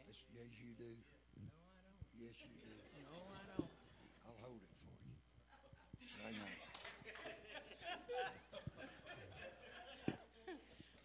[0.07, 0.89] Yes, yes, you do.
[1.37, 1.99] No, I don't.
[2.17, 2.71] Yes, you do.
[3.11, 3.69] No, I don't.
[4.25, 5.11] I'll hold it for you.
[6.23, 6.49] Hang on.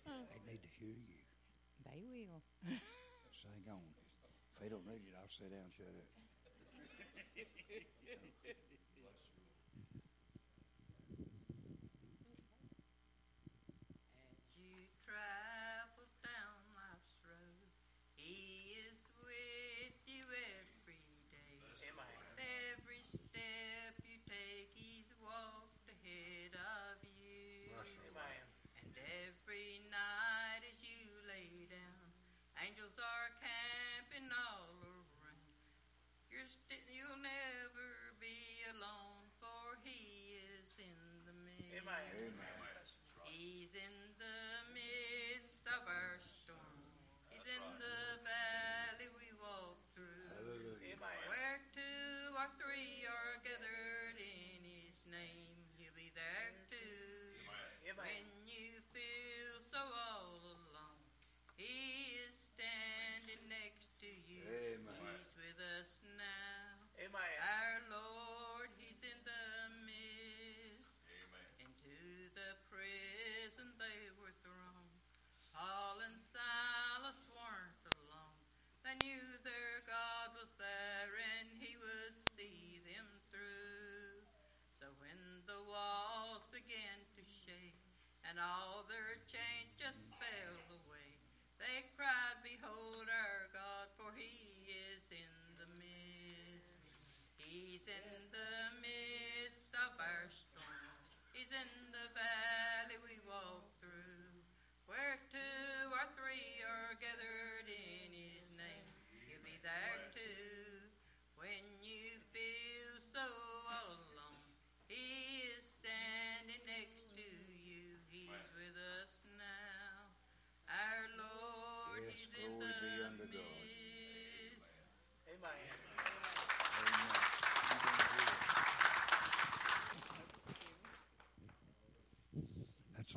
[0.07, 1.19] They need to hear you.
[1.85, 2.43] They will.
[3.33, 3.83] Sing on.
[4.59, 6.11] If they don't need it, I'll sit down and shut up.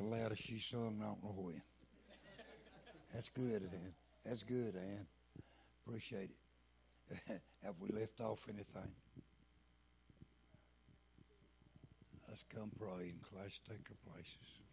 [0.02, 1.62] the loudest she sung, I don't know when.
[3.12, 3.92] That's good, Ann.
[4.24, 5.06] That's good, Ann.
[5.86, 7.40] Appreciate it.
[7.64, 8.90] Have we left off anything?
[12.28, 14.71] Let's come pray and class take our places.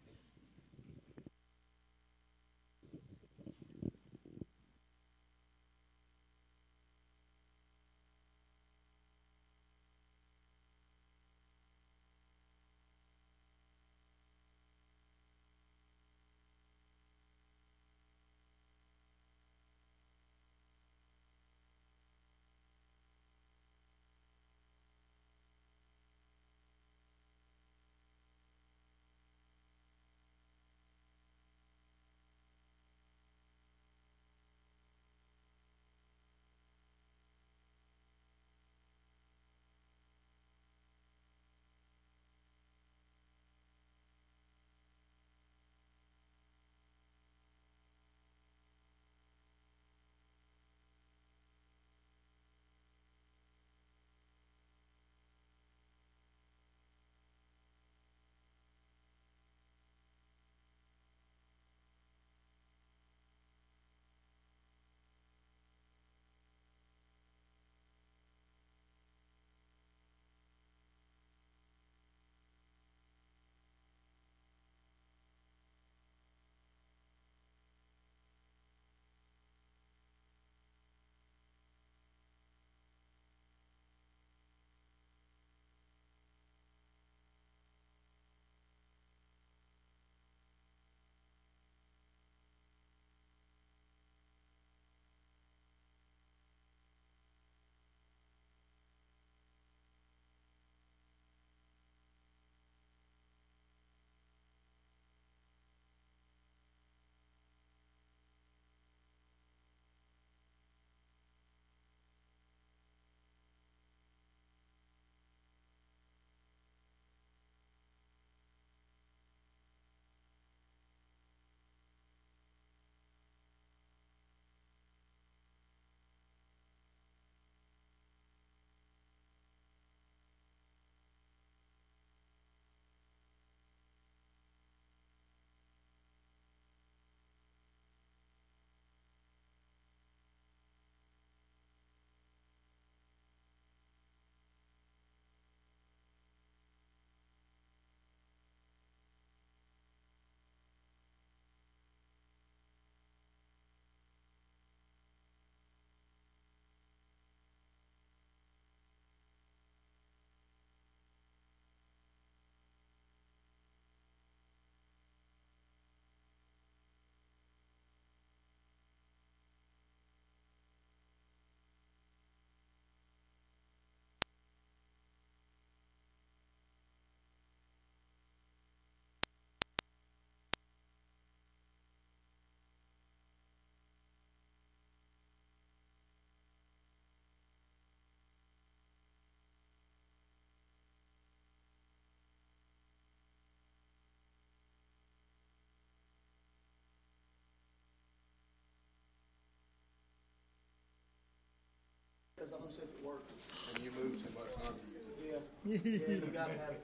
[202.70, 203.32] Knows if it works.
[203.74, 205.16] And you move too much not to use it.
[205.26, 205.38] Yeah.
[206.06, 206.82] Yeah, you gotta have it.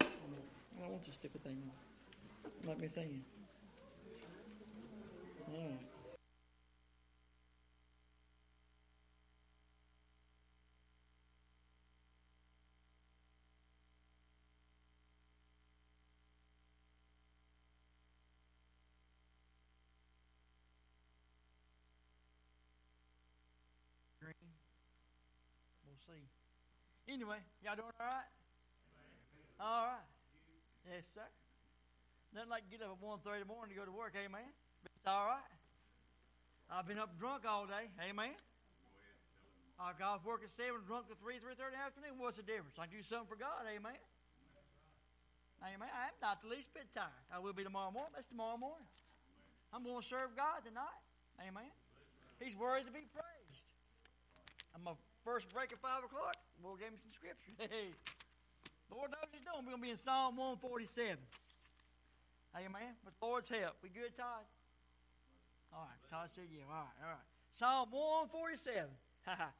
[0.00, 2.68] I don't want the stupid thing on.
[2.68, 3.22] Let me sing.
[5.48, 5.95] All right.
[26.06, 26.22] See.
[27.10, 28.30] Anyway, y'all doing all right?
[29.58, 30.08] All right.
[30.86, 31.26] Yes, sir.
[32.34, 34.46] Nothing like get up at 1.30 in the morning to go to work, amen.
[34.84, 35.52] It's all right.
[36.70, 38.34] I've been up drunk all day, amen.
[39.78, 42.14] I got off work at 7, drunk at 3, 3.30 in the afternoon.
[42.18, 42.74] What's the difference?
[42.80, 43.98] I do something for God, amen.
[45.64, 45.88] Amen.
[45.88, 47.24] I am not the least bit tired.
[47.32, 48.12] I will be tomorrow morning.
[48.12, 48.84] That's tomorrow morning.
[49.72, 51.00] I'm going to serve God tonight.
[51.40, 51.72] Amen.
[52.40, 53.64] He's worthy to be praised.
[54.76, 54.92] I'm my
[55.26, 56.38] first break at 5 o'clock.
[56.62, 57.50] Lord gave me some scripture.
[57.66, 57.90] Hey.
[58.86, 59.66] Lord knows He's doing.
[59.66, 61.18] We're going to be in Psalm 147.
[62.54, 62.94] Amen.
[63.02, 63.74] With the Lord's help.
[63.82, 64.46] We good, Todd?
[65.74, 66.00] All right.
[66.06, 66.62] Todd said, yeah.
[66.70, 66.98] All right.
[67.02, 67.28] All right.
[67.58, 67.90] Psalm
[68.30, 68.86] 147.
[69.26, 69.50] I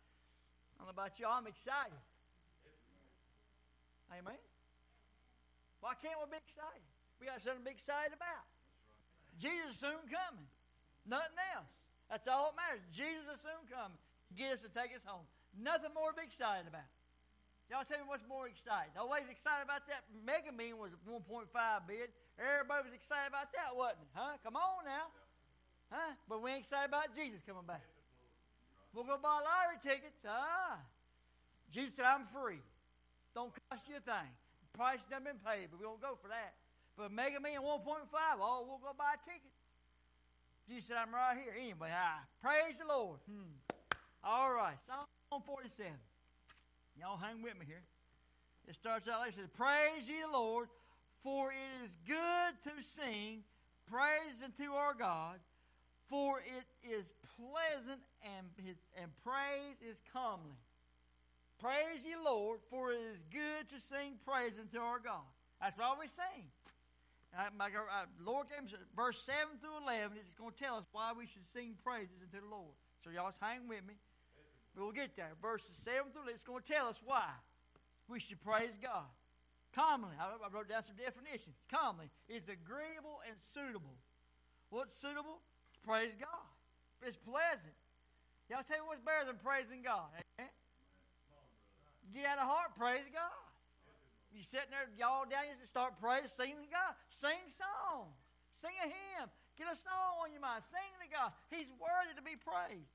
[0.78, 1.26] don't know about you.
[1.26, 1.98] I'm excited.
[4.14, 4.38] Amen.
[5.82, 6.86] Why can't we be excited?
[7.18, 8.46] We got something to be excited about.
[9.42, 10.46] Jesus is soon coming.
[11.10, 11.74] Nothing else.
[12.06, 12.86] That's all that matters.
[12.94, 13.98] Jesus is soon coming.
[14.38, 15.26] Get us to take us home.
[15.56, 16.86] Nothing more to be excited about.
[17.66, 18.94] Y'all tell me what's more exciting.
[18.94, 21.50] Always excited about that Mega Million was 1.5
[21.90, 22.14] bid.
[22.38, 24.12] Everybody was excited about that, wasn't it?
[24.14, 24.38] Huh?
[24.46, 25.10] Come on now.
[25.90, 26.14] Huh?
[26.30, 27.82] But we ain't excited about Jesus coming back.
[28.94, 30.22] We'll go buy lottery tickets.
[30.22, 30.78] Ah.
[31.74, 32.62] Jesus said, I'm free.
[33.34, 34.30] Don't cost you a thing.
[34.72, 36.54] Price done been paid, but we don't go for that.
[36.94, 37.82] But Mega Million 1.5,
[38.40, 39.58] oh, we'll go buy tickets.
[40.68, 41.52] Jesus said, I'm right here.
[41.52, 43.18] Anyway, ah, praise the Lord.
[43.26, 43.52] Hmm.
[44.24, 44.78] All right,
[45.26, 45.90] Psalm 147.
[47.02, 47.82] Y'all hang with me here.
[48.70, 50.70] It starts out like it says, Praise ye the Lord,
[51.26, 53.42] for it is good to sing
[53.90, 55.42] praise unto our God,
[56.06, 60.54] for it is pleasant and, his, and praise is comely.
[61.58, 65.26] Praise ye Lord, for it is good to sing praise unto our God.
[65.58, 66.46] That's what we sing.
[67.34, 70.22] Uh, my, uh, Lord us verse 7 through 11.
[70.22, 72.78] It's going to tell us why we should sing praises unto the Lord.
[73.02, 73.98] So y'all just hang with me.
[74.76, 75.32] We'll get there.
[75.40, 76.36] Verses 7 through 11.
[76.36, 77.32] It's going to tell us why
[78.12, 79.08] we should praise God.
[79.72, 81.56] Commonly, I, wrote down some definitions.
[81.68, 83.96] Commonly is agreeable and suitable.
[84.68, 85.40] What's suitable?
[85.84, 86.48] Praise God.
[87.00, 87.76] It's pleasant.
[88.48, 90.08] Y'all tell me what's better than praising God.
[90.16, 90.52] Amen?
[92.12, 93.36] Get out of heart, praise God.
[94.32, 96.92] You sitting there, y'all down, you start praising, singing to God.
[97.08, 98.12] Sing song.
[98.60, 99.28] Sing a hymn.
[99.56, 100.64] Get a song on your mind.
[100.68, 101.32] Sing to God.
[101.48, 102.92] He's worthy to be praised.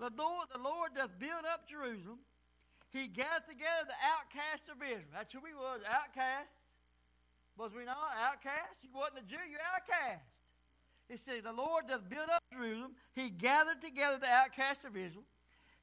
[0.00, 2.24] The Lord, the Lord doth build up Jerusalem.
[2.88, 5.12] He gathered together the outcasts of Israel.
[5.12, 6.56] That's who we was, outcasts.
[7.60, 8.80] Was we not outcasts?
[8.80, 10.24] You wasn't a Jew, you outcast.
[11.04, 12.96] He said, The Lord doth build up Jerusalem.
[13.12, 15.28] He gathered together the outcasts of Israel.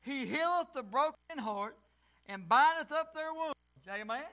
[0.01, 1.77] He healeth the broken heart
[2.25, 3.53] and bindeth up their wounds.
[3.85, 4.25] Amen?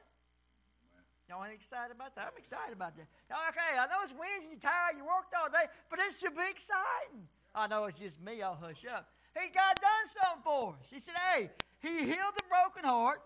[1.28, 2.32] Y'all ain't excited about that?
[2.32, 3.06] I'm excited about that.
[3.28, 6.48] Okay, I know it's Wednesday, you're tired, you worked all day, but it should be
[6.48, 7.28] exciting.
[7.54, 9.08] I know it's just me, I'll hush up.
[9.34, 10.86] Hey, God done something for us.
[10.90, 11.50] He said, hey,
[11.82, 13.20] he healed the broken heart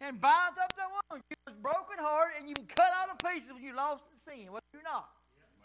[0.00, 1.22] and binds up the wound.
[1.30, 4.52] You was broken heart and you cut out of pieces when you lost in sin.
[4.52, 5.08] Was you're not?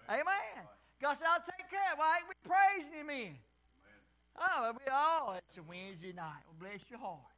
[0.08, 0.24] Amen.
[0.24, 0.66] Amen.
[1.02, 3.34] God said, I'll take care of ain't we praising him in?
[4.40, 6.48] Oh, we all, it's a Wednesday night.
[6.48, 7.34] Well, bless your heart.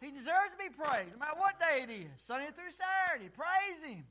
[0.00, 3.30] He deserves to be praised, no matter what day it is, Sunday through Saturday.
[3.30, 4.02] Praise Him.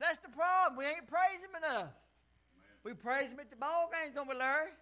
[0.00, 0.78] That's the problem.
[0.78, 1.94] We ain't praising Him enough.
[1.94, 2.82] Amen.
[2.82, 4.74] We praise Him at the ball games, don't we, Larry?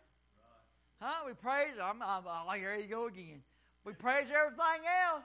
[1.00, 1.24] Huh?
[1.26, 1.76] We praise.
[1.82, 3.42] I'm, I'm, like, here you go again.
[3.84, 5.24] We praise everything else.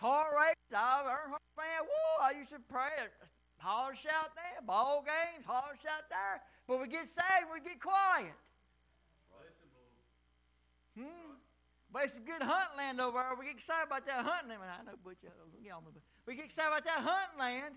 [0.00, 2.90] Car race, I've heard man, whoa, I used to pray,
[3.58, 6.42] holler, shout there, ball games, holler, shout there.
[6.66, 8.34] But we get saved, we get quiet.
[10.98, 11.38] Hmm.
[11.92, 13.38] But it's a good hunting land over there.
[13.38, 14.66] We get excited about that hunting land.
[14.66, 15.94] I know, but you almost
[16.26, 17.74] we get excited about that hunting land.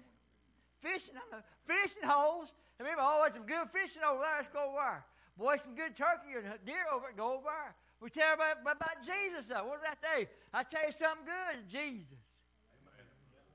[0.81, 1.17] Fishing.
[1.65, 2.53] Fishing holes.
[2.79, 4.41] Remember, always some good fishing over there.
[4.41, 5.05] Let's go over there.
[5.37, 7.17] Boy, some good turkey or deer over there.
[7.17, 7.75] Go over there.
[8.01, 9.65] We tell about, about Jesus, though.
[9.65, 10.27] What does that say?
[10.53, 12.17] I tell you something good, Jesus.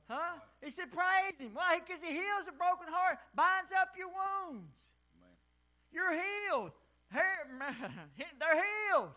[0.08, 0.38] Huh?
[0.62, 1.54] He said, praise him.
[1.54, 1.80] Why?
[1.80, 4.78] Because he heals a broken heart, binds up your wounds.
[5.92, 6.72] You're healed.
[7.12, 9.10] They're healed.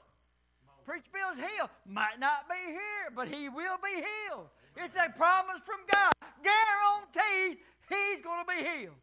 [0.86, 1.70] Preach Bill's healed.
[1.88, 4.47] Might not be here, but he will be healed.
[4.78, 6.13] It's a promise from God.
[6.43, 7.57] Guaranteed
[7.89, 8.99] he's going to be healed.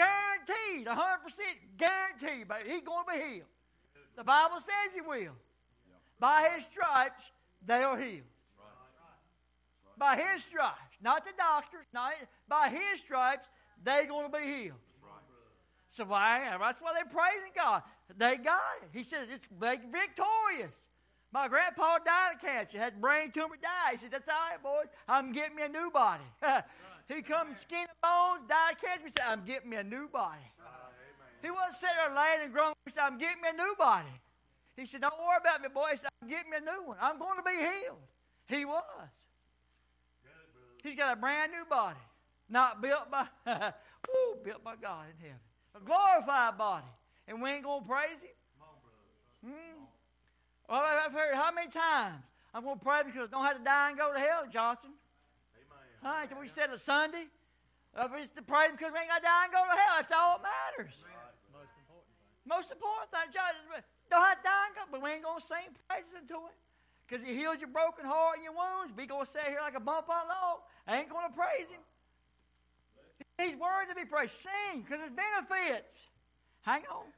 [0.00, 0.98] Guaranteed, 100%
[1.76, 3.48] guaranteed, but he's going to be healed.
[4.16, 5.32] The Bible says He will.
[6.18, 7.22] By His stripes,
[7.66, 8.24] they are healed.
[9.98, 12.12] By His stripes, not the doctors, not
[12.48, 13.46] by His stripes,
[13.84, 14.78] they're going to be healed.
[15.90, 16.56] So why?
[16.58, 17.82] That's why they're praising God.
[18.16, 18.88] They got it.
[18.92, 20.88] He said it's victorious.
[21.32, 23.92] My grandpa died of cancer, had brain tumor, died.
[23.92, 24.90] He said, "That's all right, boys.
[25.08, 26.24] I'm getting me a new body."
[27.12, 30.08] he come skin and bones, died catch me, He said, "I'm getting me a new
[30.08, 30.46] body."
[31.42, 32.74] He wasn't sitting there laying and groaning.
[32.84, 34.14] He said, "I'm getting me a new body."
[34.76, 36.98] He said, "Don't worry about me, boy." He said, "I'm getting me a new one.
[37.00, 37.98] I'm going to be healed."
[38.46, 38.84] He was.
[40.82, 42.00] He's got a brand new body,
[42.48, 45.40] not built by, woo, built by God in heaven,
[45.76, 46.86] a glorified body,
[47.28, 48.30] and we ain't gonna praise Him.
[49.44, 49.84] Hmm?
[50.68, 52.22] Well, I've heard how many times
[52.54, 54.90] I'm gonna pray because I don't have to die and go to hell, Johnson.
[56.02, 56.26] Huh?
[56.40, 57.28] We said it Sunday.
[57.94, 59.94] Uh, we just to pray because we ain't to die and go to hell.
[59.98, 60.94] That's all that matters.
[61.52, 62.46] Most important thing.
[62.46, 63.28] Most important thing.
[64.08, 66.56] Don't have to die and go, but we ain't gonna sing praises into it.
[67.04, 68.94] Because he healed your broken heart and your wounds.
[68.96, 70.62] We gonna sit here like a bump on a log.
[70.86, 71.82] I ain't gonna praise him.
[73.36, 74.38] He's worthy to be praised.
[74.38, 76.06] Sing, because his benefits.
[76.62, 77.10] Hang on.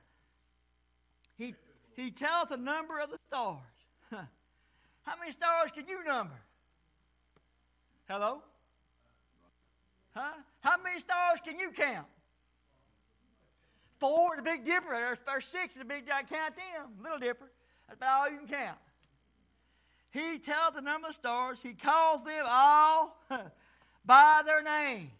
[1.36, 1.54] He
[1.94, 3.76] he telleth the number of the stars.
[4.10, 6.40] How many stars can you number?
[8.08, 8.42] Hello?
[10.14, 10.32] Huh?
[10.60, 12.06] How many stars can you count?
[13.98, 14.90] Four, the Big Dipper.
[14.90, 16.90] There's, there's six, the Big I count them.
[17.02, 17.50] Little Dipper.
[17.88, 18.78] That's about all you can count.
[20.10, 21.58] He tells the number of stars.
[21.62, 23.16] He calls them all
[24.04, 25.10] by their names.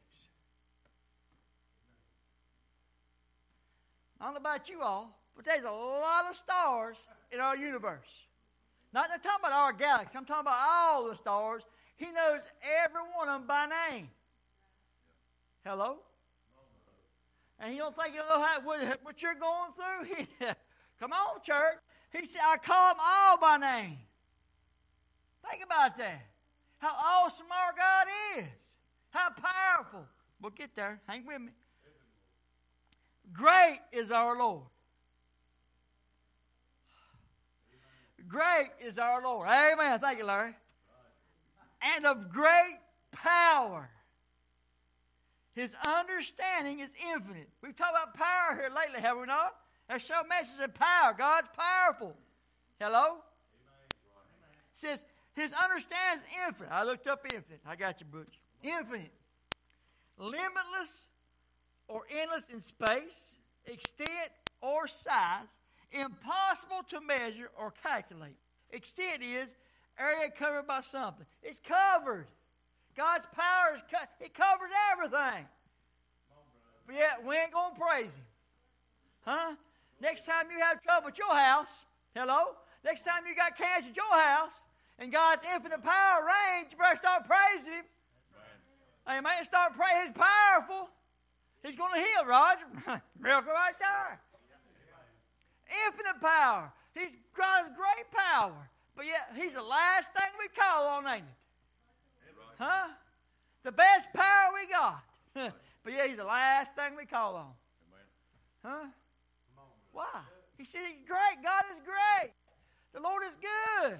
[4.20, 6.96] I don't know about you all, but there's a lot of stars
[7.32, 8.08] in our universe.
[8.92, 10.18] Not I'm talking about our galaxy.
[10.18, 11.62] I'm talking about all the stars.
[11.96, 12.40] He knows
[12.84, 14.08] every one of them by name.
[15.64, 15.96] Hello?
[17.60, 20.48] And you don't think oh, you know how, what, what you're going through?
[21.00, 21.78] Come on, church.
[22.12, 23.98] He said, I call them all by name.
[25.48, 26.26] Think about that.
[26.78, 28.06] How awesome our God
[28.38, 28.48] is.
[29.10, 30.06] How powerful.
[30.40, 31.00] We'll get there.
[31.06, 31.52] Hang with me.
[33.32, 34.64] Great is our Lord.
[38.26, 39.48] Great is our Lord.
[39.48, 39.98] Amen.
[40.00, 40.54] Thank you, Larry.
[41.96, 42.78] And of great
[43.12, 43.88] power.
[45.54, 47.48] His understanding is infinite.
[47.62, 49.54] We've talked about power here lately, have we not?
[49.88, 51.14] There's so message of power.
[51.16, 52.16] God's powerful.
[52.80, 53.16] Hello?
[53.90, 56.72] It says, His understanding is infinite.
[56.72, 57.60] I looked up infinite.
[57.66, 58.40] I got you, Butch.
[58.62, 59.12] Infinite.
[60.18, 61.06] Limitless
[61.88, 63.36] or endless in space,
[63.66, 64.30] extent,
[64.62, 65.48] or size,
[65.90, 68.36] impossible to measure or calculate.
[68.70, 69.48] Extent is
[69.98, 71.26] area covered by something.
[71.42, 72.26] It's covered.
[72.96, 73.82] God's power is
[74.20, 75.46] it covers everything.
[76.86, 78.26] But yet we ain't gonna praise Him,
[79.22, 79.54] huh?
[80.00, 81.70] Next time you have trouble at your house,
[82.14, 82.56] hello.
[82.84, 84.60] Next time you got cancer at your house,
[84.98, 87.84] and God's infinite power reigns, you better start praising Him.
[89.08, 89.44] Amen.
[89.44, 90.06] Start praying.
[90.06, 90.88] He's powerful.
[91.64, 92.66] He's to heal, Roger.
[93.20, 94.20] Miracle right there.
[95.86, 96.72] Infinite power.
[96.94, 98.68] He's God's great power.
[98.96, 101.41] But yet, He's the last thing we call on, ain't it?
[102.58, 102.88] Huh?
[103.62, 105.02] The best power we got.
[105.84, 107.52] but yeah, He's the last thing we call on.
[108.64, 108.86] Huh?
[109.92, 110.20] Why?
[110.56, 111.42] He said He's great.
[111.42, 112.32] God is great.
[112.94, 113.98] The Lord is good.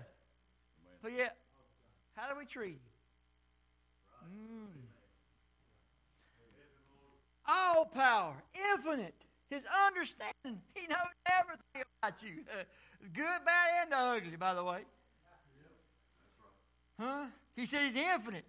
[1.03, 1.37] But yet,
[2.15, 2.81] how do we treat
[4.23, 4.29] Him?
[4.29, 4.93] Mm.
[7.47, 8.35] All power,
[8.73, 9.15] infinite.
[9.51, 10.63] His understanding.
[10.75, 12.45] He knows everything about you.
[13.13, 14.81] good, bad, and ugly, by the way.
[16.99, 17.27] Huh?
[17.55, 18.47] He says he's infinite,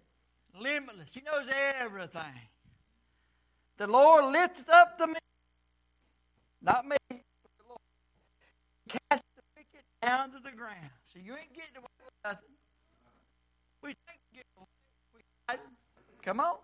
[0.58, 1.08] limitless.
[1.12, 1.48] He knows
[1.80, 2.40] everything.
[3.76, 5.14] The Lord lifts up the
[6.64, 7.18] not me, the
[7.68, 7.80] Lord.
[8.88, 10.90] Cast the wicked down to the ground.
[11.12, 12.56] So you ain't getting away with nothing.
[13.82, 14.66] We think getting away
[15.14, 15.76] with nothing.
[16.22, 16.56] Come on.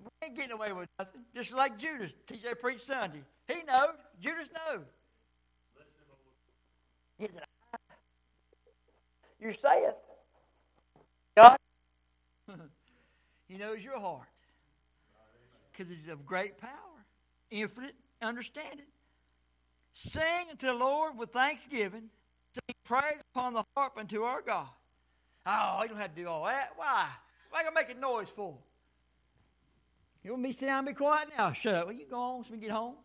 [0.00, 1.20] We ain't getting away with nothing.
[1.34, 3.20] Just like Judas, TJ preached Sunday.
[3.46, 3.96] He knows.
[4.20, 4.84] Judas knows.
[7.18, 7.44] He said,
[9.38, 9.98] You say it.
[11.38, 11.56] God.
[13.48, 14.26] he knows your heart.
[15.70, 16.70] Because he's of great power,
[17.52, 18.86] infinite understanding.
[19.94, 22.10] Sing unto the Lord with thanksgiving.
[22.52, 24.66] Sing praise upon the harp unto our God.
[25.46, 26.72] Oh, you don't have to do all that.
[26.74, 27.06] Why?
[27.50, 28.56] Why gonna make a noise for?
[30.24, 31.52] You want me to sit down and be quiet now?
[31.52, 31.86] Shut up.
[31.86, 32.96] Will you go on so we get home?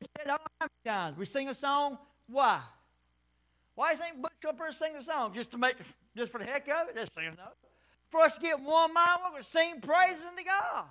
[0.00, 1.16] We said all times.
[1.16, 1.96] We sing a song.
[2.28, 2.60] Why?
[3.74, 5.32] Why do you think Butch up here sing a song?
[5.34, 5.76] Just to make,
[6.18, 6.96] just for the heck of it?
[6.96, 7.36] Let's sing.
[8.10, 10.84] For us to get one mind, we're going to sing praises unto God.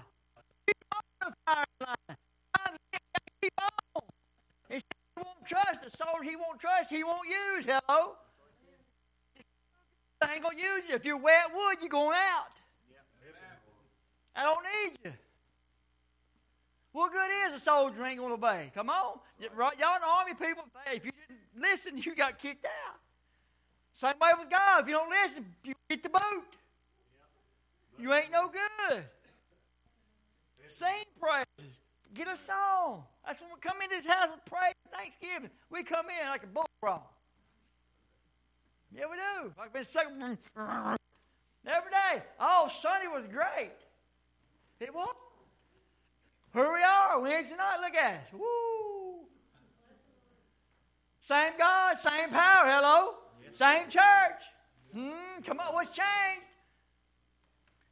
[0.65, 2.17] Keep on the fire line.
[3.41, 4.01] Keep on.
[4.69, 4.83] He said,
[5.15, 6.89] won't trust the soldier He won't trust.
[6.89, 7.65] He won't use.
[7.65, 8.15] Hello.
[10.21, 10.95] I ain't gonna use you.
[10.95, 12.49] If you're wet wood, you're going out.
[14.35, 15.13] I don't need you.
[16.91, 18.71] What good is a soldier ain't gonna obey?
[18.73, 20.63] Come on, y'all in the army people.
[20.91, 22.95] If you didn't listen, you got kicked out.
[23.97, 24.81] Same way with God.
[24.81, 26.43] If you don't listen, you get the boot.
[27.97, 29.03] You ain't no good.
[30.67, 31.73] Sing praises.
[32.13, 33.05] Get a song.
[33.25, 35.49] That's when we come in this house with praise Thanksgiving.
[35.71, 37.11] We come in like a bull brawl.
[38.95, 39.51] Yeah, we do.
[39.57, 40.37] Like been singing
[41.65, 42.21] every day.
[42.39, 43.73] Oh, Sunday was great.
[44.79, 45.15] It was.
[46.53, 47.77] Here we are, Wednesday night.
[47.81, 48.31] Look at us.
[48.31, 49.25] Woo.
[51.19, 52.69] Same God, same power.
[52.69, 53.26] Hello.
[53.57, 54.41] Same church.
[54.93, 56.45] Hmm, come on, what's changed?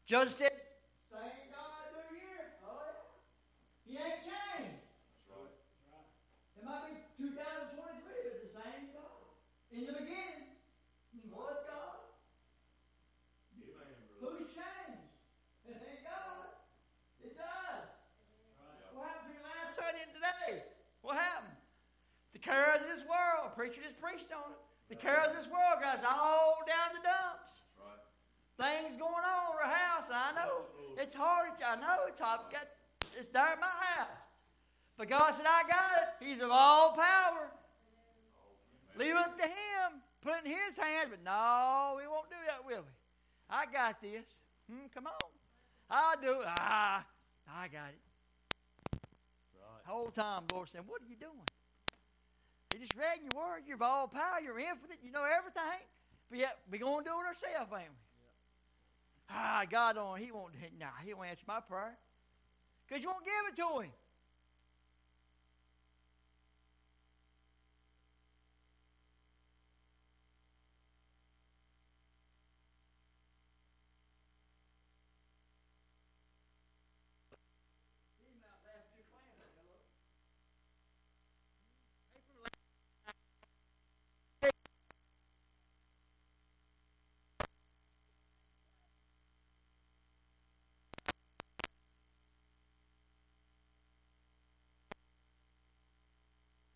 [0.06, 0.54] Joseph said,
[1.10, 2.54] Same God through here.
[2.62, 2.86] Oh,
[3.90, 3.98] yeah.
[3.98, 4.78] He ain't changed.
[6.54, 9.26] It might be 2023, but the same God.
[9.74, 10.54] In the beginning,
[11.10, 12.14] He was God.
[14.22, 15.02] Who's changed?
[15.66, 16.62] It ain't God.
[17.26, 17.90] It's us.
[18.94, 20.62] What happened between last Sunday and today?
[21.02, 21.58] What happened?
[22.38, 23.50] The cares of this world.
[23.50, 24.65] A preacher just preached on it.
[24.90, 27.46] The cares of this world got us all down the dumps.
[28.58, 30.08] Things going on in our house.
[30.14, 30.66] I know
[30.98, 31.50] it's hard.
[31.66, 32.42] I know it's hard.
[32.52, 32.68] Got,
[33.18, 34.08] it's there at my house.
[34.98, 36.26] But God said, I got it.
[36.26, 37.52] He's of all power.
[38.98, 40.02] Leave it up to Him.
[40.22, 41.10] Put it in His hands.
[41.10, 42.94] But no, we won't do that, will we?
[43.50, 44.24] I got this.
[44.72, 45.14] Hmm, come on.
[45.90, 46.48] I'll do it.
[46.48, 47.06] Ah,
[47.54, 49.00] I got it.
[49.86, 51.44] The whole time, Lord said, What are you doing?
[52.76, 53.64] You just read in your word.
[53.66, 54.44] You're of all power.
[54.44, 55.00] You're infinite.
[55.02, 55.80] You know everything.
[56.30, 58.04] But yet, we're going to do it ourselves, ain't we?
[59.30, 61.96] Ah, God, don't, He won't, nah, He won't answer my prayer.
[62.86, 63.92] Because you won't give it to Him.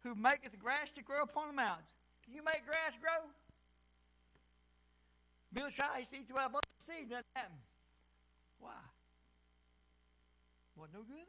[0.09, 1.89] Who maketh grass to grow upon the mountains.
[2.25, 3.29] Can you make grass grow?
[5.53, 6.49] Bill Shy, he seed to our
[6.79, 7.57] seed, doesn't happen.
[8.59, 8.71] Why?
[10.75, 11.25] Wasn't no good.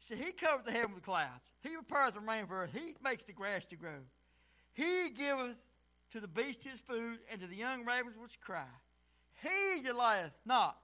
[0.00, 1.42] See, he covered the heaven with clouds.
[1.62, 2.70] He prepares the rain for earth.
[2.72, 4.00] He makes the grass to grow.
[4.74, 5.56] He giveth
[6.12, 8.66] to the beast his food, and to the young ravens which cry.
[9.42, 10.76] He delighteth not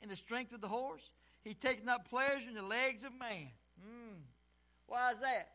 [0.00, 1.10] in the strength of the horse.
[1.44, 3.48] He taketh not pleasure in the legs of man.
[3.78, 4.22] Mm.
[4.86, 5.50] Why is that?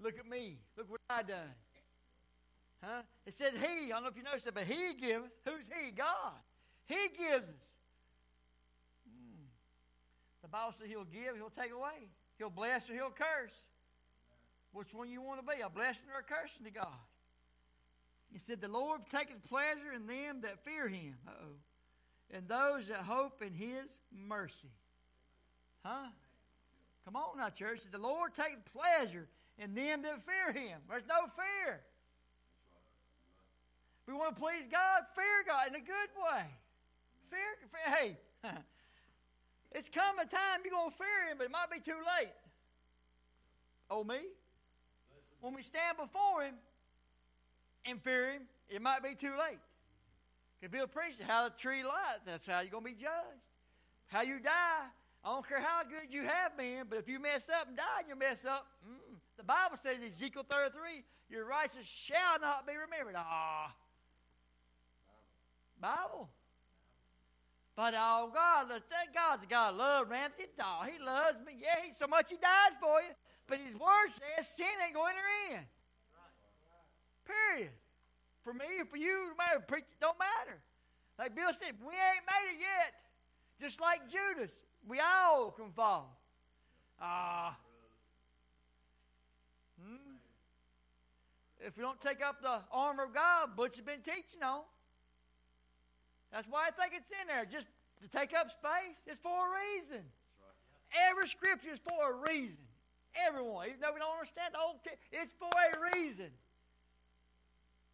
[0.00, 0.58] Look at me.
[0.76, 1.54] Look what I done.
[2.82, 3.02] Huh?
[3.24, 3.86] It said he.
[3.86, 5.32] I don't know if you noticed that, but he giveth.
[5.44, 5.90] Who's he?
[5.90, 6.34] God.
[6.86, 7.66] He gives us.
[9.08, 9.46] Hmm.
[10.42, 12.08] The Bible says he'll give, he'll take away.
[12.38, 13.54] He'll bless or he'll curse.
[14.72, 15.62] Which one you want to be?
[15.62, 17.00] A blessing or a cursing to God?
[18.30, 21.14] He said, The Lord taketh pleasure in them that fear him.
[21.26, 22.36] Uh-oh.
[22.36, 24.74] And those that hope in his mercy.
[25.82, 26.08] Huh?
[27.04, 27.80] Come on now, church.
[27.90, 29.28] The Lord taketh pleasure
[29.58, 30.78] in them that fear him.
[30.88, 31.80] There's no fear.
[34.06, 36.44] We want to please God, fear God in a good way.
[37.30, 38.16] Fear, fear hey,
[39.72, 42.32] it's come a time you're going to fear him, but it might be too late.
[43.90, 44.20] Oh, me?
[45.40, 46.54] When we stand before him
[47.84, 49.58] and fear him, it might be too late.
[50.60, 53.42] Could be a preacher, how the tree lies, that's how you're going to be judged.
[54.06, 54.86] How you die,
[55.24, 58.00] I don't care how good you have been, but if you mess up and die
[58.00, 59.05] and you mess up, mm,
[59.36, 63.14] the Bible says in Ezekiel 33, your righteous shall not be remembered.
[63.16, 63.74] Ah.
[65.80, 66.28] Bible.
[67.76, 70.44] But oh God, that God's a God of love, Ramsey.
[70.60, 71.52] Oh, he loves me.
[71.60, 73.12] Yeah, he, so much he dies for you.
[73.46, 75.66] But his word says sin ain't going to end.
[77.26, 77.70] Period.
[78.42, 79.32] For me, for you,
[80.00, 80.58] don't matter.
[81.18, 82.94] Like Bill said, we ain't made it yet.
[83.60, 84.54] Just like Judas,
[84.88, 86.16] we all can fall.
[87.00, 87.56] Ah.
[89.80, 90.16] Hmm.
[91.60, 94.62] If we don't take up the armor of God, Butch has been teaching on.
[96.32, 97.44] That's why I think it's in there.
[97.44, 97.66] Just
[98.02, 99.00] to take up space.
[99.06, 100.02] It's for a reason.
[101.10, 102.64] Every scripture is for a reason.
[103.26, 106.28] Everyone, even though we don't understand the whole, t- it's for a reason.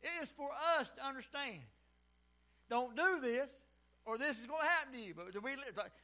[0.02, 1.62] It is for us to understand.
[2.68, 3.50] Don't do this,
[4.04, 5.14] or this is going to happen to you.
[5.14, 5.52] But do we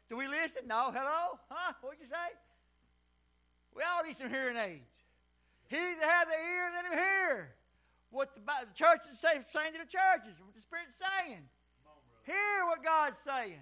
[0.08, 0.62] do we listen?
[0.68, 0.92] No.
[0.94, 1.38] Hello?
[1.48, 1.72] Huh?
[1.80, 2.36] What'd you say?
[3.74, 4.97] We all need some hearing aids.
[5.68, 7.54] He that hath the ear, let him hear.
[8.10, 11.44] What the, the churches say, saying to the churches, what the Spirit's saying.
[12.24, 13.60] Hear what God's saying.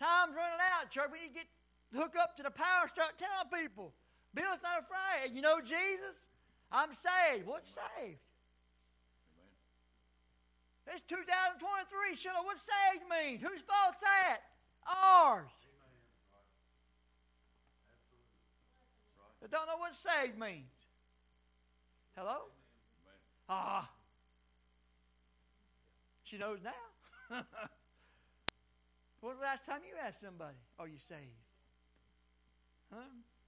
[0.00, 1.08] Time's running out, church.
[1.12, 1.48] We need to get
[1.92, 3.92] hook up to the power start telling people.
[4.32, 5.34] Bill's not afraid.
[5.34, 6.24] You know Jesus?
[6.70, 7.46] I'm saved.
[7.46, 8.20] What's saved?
[10.88, 12.16] It's 2023.
[12.16, 13.42] Should know what saved means.
[13.44, 14.40] Whose fault's that?
[14.88, 15.52] Ours.
[19.40, 20.70] That don't know what saved means.
[22.16, 22.36] Hello?
[23.48, 23.88] Ah.
[26.24, 26.70] She knows now.
[29.20, 31.20] when was the last time you asked somebody, Are you saved?
[32.92, 33.00] Huh?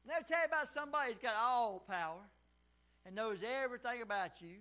[0.06, 2.20] Me tell you about somebody who's got all power
[3.04, 4.56] and knows everything about you.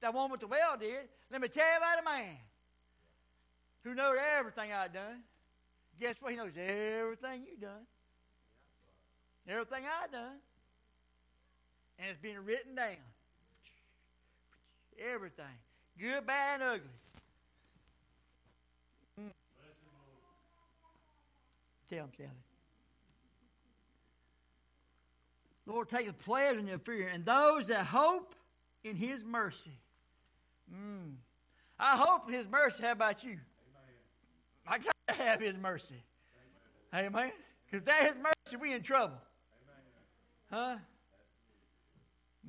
[0.00, 1.08] That woman with the well did.
[1.30, 2.36] Let me tell you about a man
[3.84, 5.22] who knows everything I've done.
[6.00, 6.32] Guess what?
[6.32, 7.86] He knows everything you've done.
[9.48, 10.36] Everything I've done.
[11.98, 12.96] And it's been written down.
[15.12, 15.44] Everything.
[15.98, 16.90] Good, bad, and ugly.
[19.20, 19.30] Mm.
[21.90, 22.30] Tell him, Sally.
[25.66, 28.34] Lord, take the pleasure in your fear, and those that hope
[28.84, 29.78] in His mercy.
[30.72, 31.14] Mm.
[31.78, 32.82] I hope His mercy.
[32.82, 33.36] How about you?
[34.66, 36.02] I got to have His mercy.
[36.94, 37.32] Amen.
[37.70, 39.18] Because that His mercy, we in trouble.
[40.50, 40.76] Huh?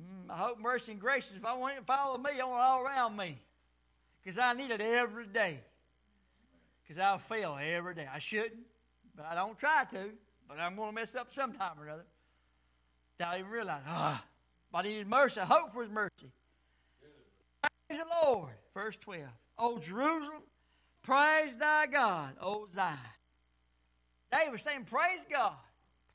[0.00, 1.30] Mm, I hope mercy and grace.
[1.36, 3.38] If I want it to follow me, I want it all around me.
[4.22, 5.60] Because I need it every day.
[6.82, 8.06] Because I'll fail every day.
[8.12, 8.66] I shouldn't,
[9.16, 10.10] but I don't try to.
[10.48, 12.06] But I'm going to mess up sometime or another.
[13.24, 14.24] I even realize, ah,
[14.72, 15.40] but I needed mercy.
[15.40, 16.32] I hope for his mercy.
[17.88, 18.52] Praise the Lord.
[18.72, 19.24] Verse 12.
[19.58, 20.42] O Jerusalem,
[21.02, 22.96] praise thy God, O Zion.
[24.32, 25.52] David saying, praise God.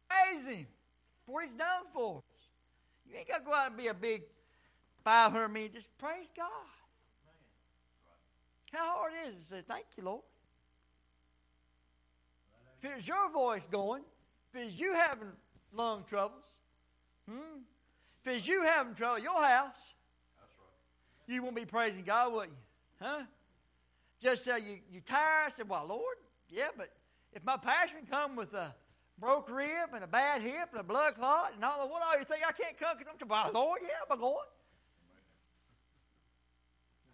[0.10, 0.68] Praise him
[1.26, 2.24] for what he's done for.
[3.10, 4.23] You ain't got to go out and be a big
[5.03, 5.72] 500 million.
[5.73, 6.48] Just praise God.
[8.72, 10.22] How hard is it to say, thank you, Lord?
[12.82, 14.03] If it's your voice going,
[14.53, 15.30] if it's you having
[15.73, 16.44] lung troubles,
[17.30, 17.61] Hmm?
[18.23, 19.76] If it's you having trouble, your house,
[21.27, 22.56] you won't be praising God, would you?
[23.02, 23.23] Huh?
[24.22, 25.48] Just say you you tired.
[25.48, 26.18] I said, "Well, Lord,
[26.49, 26.91] yeah, but
[27.34, 28.73] if my passion come with a
[29.20, 32.18] broke rib and a bad hip and a blood clot and all the what all
[32.18, 34.36] you think I can't come because I'm to well, Lord, yeah, I'm going.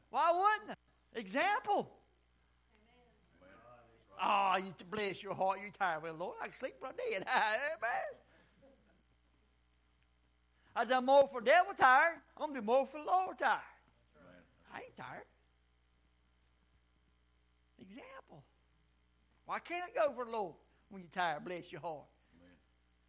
[0.10, 1.20] Why wouldn't I?
[1.20, 1.90] Example.
[4.24, 5.60] Oh, you bless your heart.
[5.62, 6.04] You're tired.
[6.04, 7.26] Well, Lord, I can sleep when I'm dead.
[7.28, 8.12] Amen.
[10.76, 12.18] I done more for devil tired.
[12.38, 13.60] I'm gonna do more for the Lord tired.
[14.74, 15.26] I ain't tired.
[17.80, 18.44] Example.
[19.46, 20.54] Why can't I go for the Lord
[20.92, 21.44] when you're tired?
[21.44, 22.06] Bless your heart.
[22.36, 22.56] Amen.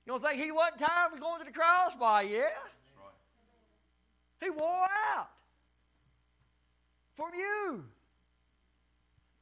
[0.06, 1.92] You don't think he wasn't tired of going to the cross?
[1.98, 2.40] Why, yeah.
[2.40, 3.12] Right.
[4.40, 5.28] He wore out
[7.14, 7.84] from you.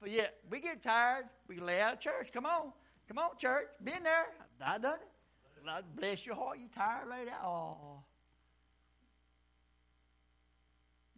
[0.00, 1.26] But yet, we get tired.
[1.46, 2.30] We lay out of church.
[2.32, 2.72] Come on.
[3.06, 3.66] Come on, church.
[3.84, 4.26] Been there.
[4.64, 5.64] I done it.
[5.64, 6.58] God bless your heart.
[6.58, 7.44] You tired, lay down.
[7.44, 8.02] Oh.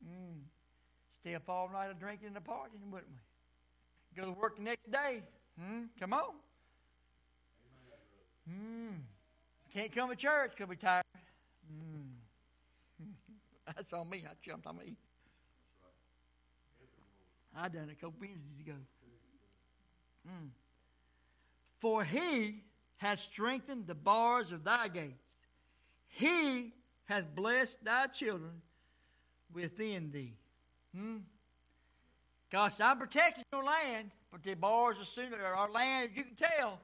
[0.04, 0.40] Mm.
[1.20, 4.20] Stay up all night drinking and partying, wouldn't we?
[4.20, 5.22] Go to work the next day.
[5.58, 5.84] Hmm?
[6.00, 6.34] Come on.
[8.48, 8.94] Hmm.
[9.72, 11.04] Can't come to church because we're tired.
[11.66, 13.08] Hmm.
[13.66, 14.24] That's on me.
[14.26, 14.96] I jumped on me.
[17.56, 18.76] I done it a couple Wednesdays ago.
[20.26, 20.46] Hmm.
[21.80, 22.62] For he
[22.98, 25.36] has strengthened the bars of thy gates.
[26.08, 26.72] He
[27.04, 28.62] has blessed thy children
[29.52, 30.34] within thee.
[30.96, 31.18] Hmm?
[32.52, 36.80] Said, I'm protecting your land, but the bars are soon, our land, you can tell,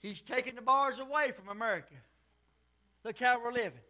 [0.00, 1.94] He's taking the bars away from America.
[3.04, 3.80] Look how we're living.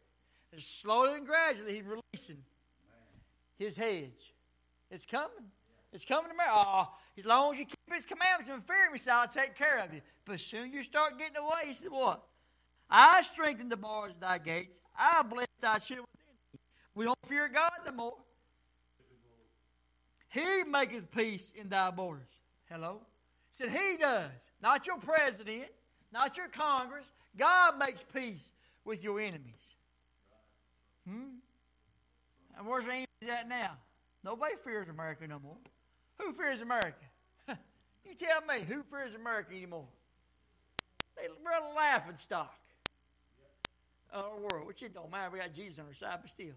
[0.52, 2.42] And slowly and gradually, He's releasing
[3.58, 4.34] His hedge.
[4.90, 5.50] It's coming.
[5.92, 6.54] It's coming to America.
[6.56, 9.78] Oh, as long as you keep His commandments and fear Me, so I'll take care
[9.78, 10.00] of you.
[10.24, 12.22] But as soon as you start getting away, He said, What?
[12.90, 14.78] I strengthen the bars of thy gates.
[14.96, 16.06] I bless thy children
[16.98, 18.16] we don't fear God no more.
[20.30, 22.26] He maketh peace in thy borders.
[22.68, 23.02] Hello?
[23.52, 24.32] Said he does.
[24.60, 25.68] Not your president,
[26.12, 27.06] not your Congress.
[27.36, 28.42] God makes peace
[28.84, 29.54] with your enemies.
[31.06, 31.38] Hmm?
[32.56, 33.76] And where's the enemies at now?
[34.24, 35.56] Nobody fears America no more.
[36.18, 36.96] Who fears America?
[37.48, 39.86] you tell me, who fears America anymore?
[41.16, 42.54] They, we're a laughing stock
[44.12, 45.30] of our world, which it don't matter.
[45.30, 46.54] We got Jesus on our side, but still.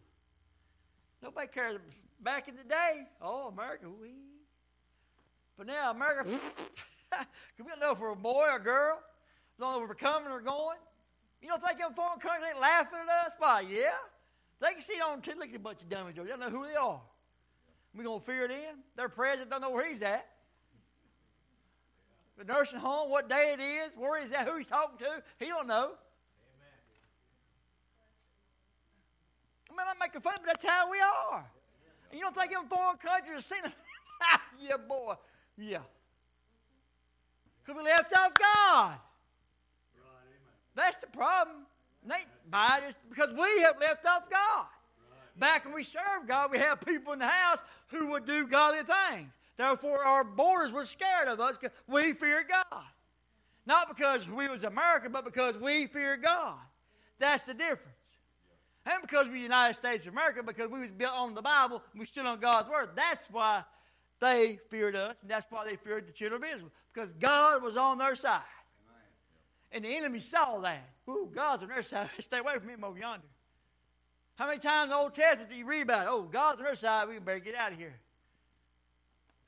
[1.22, 1.80] Nobody cares.
[2.19, 4.10] Back in the day, oh, America, we.
[5.57, 6.23] But now, America,
[7.11, 8.99] can we know for a boy or a girl?
[9.62, 10.80] Don't know if we're coming or going.
[11.40, 13.34] You don't think them foreign countries ain't laughing at us?
[13.38, 13.92] Why, yeah.
[14.60, 15.38] They can see on TV.
[15.38, 16.16] Look at a bunch of dummies.
[16.18, 17.00] They don't know who they are.
[17.96, 18.78] We're going to fear them?
[18.98, 20.26] Their president don't know where he's at.
[22.40, 25.46] The nursing home, what day it is, where he's at, who he's talking to, he
[25.46, 25.92] don't know.
[29.70, 31.46] I'm making fun, but that's how we are.
[32.10, 33.62] And you don't think them foreign countries are seeing
[34.60, 35.14] yeah, boy.
[35.56, 35.80] Yeah.
[37.64, 38.98] Because we left off God.
[40.76, 41.65] That's the problem.
[42.49, 44.65] By because we have left off God.
[45.38, 48.84] Back when we served God, we had people in the house who would do godly
[48.84, 49.31] things.
[49.57, 52.84] Therefore, our borders were scared of us because we feared God.
[53.65, 56.57] Not because we was American, but because we feared God.
[57.19, 57.88] That's the difference.
[58.85, 62.06] And because the United States of America, because we was built on the Bible, we
[62.06, 62.89] stood on God's word.
[62.95, 63.64] That's why
[64.19, 66.72] they feared us, and that's why they feared the children of Israel.
[66.91, 68.41] Because God was on their side.
[69.72, 70.89] And the enemy saw that.
[71.10, 72.10] Ooh, God's on their side.
[72.19, 73.26] Stay away from him over yonder.
[74.35, 76.10] How many times in the Old Testament do you read about it?
[76.10, 77.07] Oh, God's on their side.
[77.07, 77.95] We better get out of here.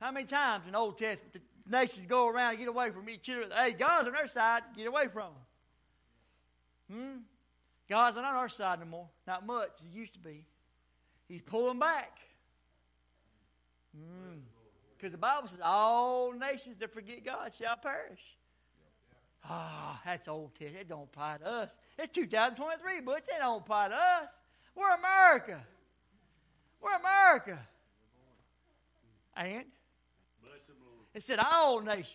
[0.00, 1.32] How many times in the Old Testament
[1.66, 3.48] the nations go around and get away from each other?
[3.54, 4.62] Hey, God's on their side.
[4.76, 5.30] Get away from
[6.88, 6.98] them.
[6.98, 7.18] Hmm?
[7.88, 9.08] God's not on our side no more.
[9.26, 10.46] Not much as he used to be.
[11.28, 12.18] He's pulling back.
[14.96, 18.20] Because the Bible says, all nations that forget God shall perish.
[19.48, 20.82] Ah, that's Old Testament.
[20.82, 21.74] It don't apply to us.
[21.98, 24.30] It's 2023, but it don't apply to us.
[24.74, 25.60] We're America.
[26.80, 27.58] We're America.
[29.36, 29.64] And
[31.14, 32.08] it said all nations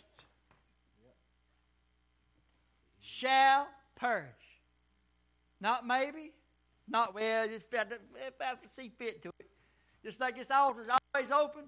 [3.02, 4.26] shall perish.
[5.62, 6.32] Not maybe,
[6.88, 9.50] not well, just if I see fit to it.
[10.04, 11.64] Just like this altar is always open,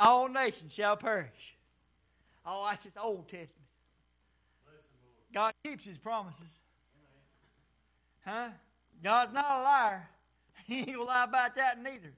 [0.00, 1.56] all nations shall perish.
[2.44, 3.67] Oh, that's just Old Testament.
[5.32, 6.42] God keeps his promises.
[8.24, 8.48] Huh?
[9.02, 10.08] God's not a liar.
[10.66, 12.12] He ain't gonna lie about that neither.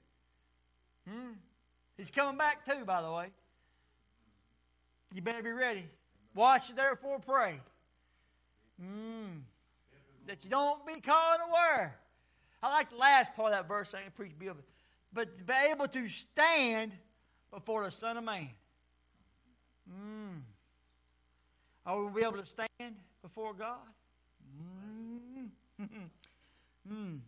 [1.09, 1.31] Hmm?
[1.95, 3.27] He's coming back too, by the way.
[5.13, 5.85] You better be ready.
[6.35, 7.61] Watch, therefore pray.
[8.77, 9.39] Hmm.
[10.27, 11.95] That you don't be caught unaware.
[12.61, 13.93] I like the last part of that verse.
[13.93, 14.33] I ain't preach
[15.13, 16.93] but to be able to stand
[17.51, 18.49] before the Son of Man.
[19.89, 20.20] Hmm.
[21.85, 23.77] Are we be able to stand before God?
[24.61, 25.49] Mm.
[26.91, 27.19] mm.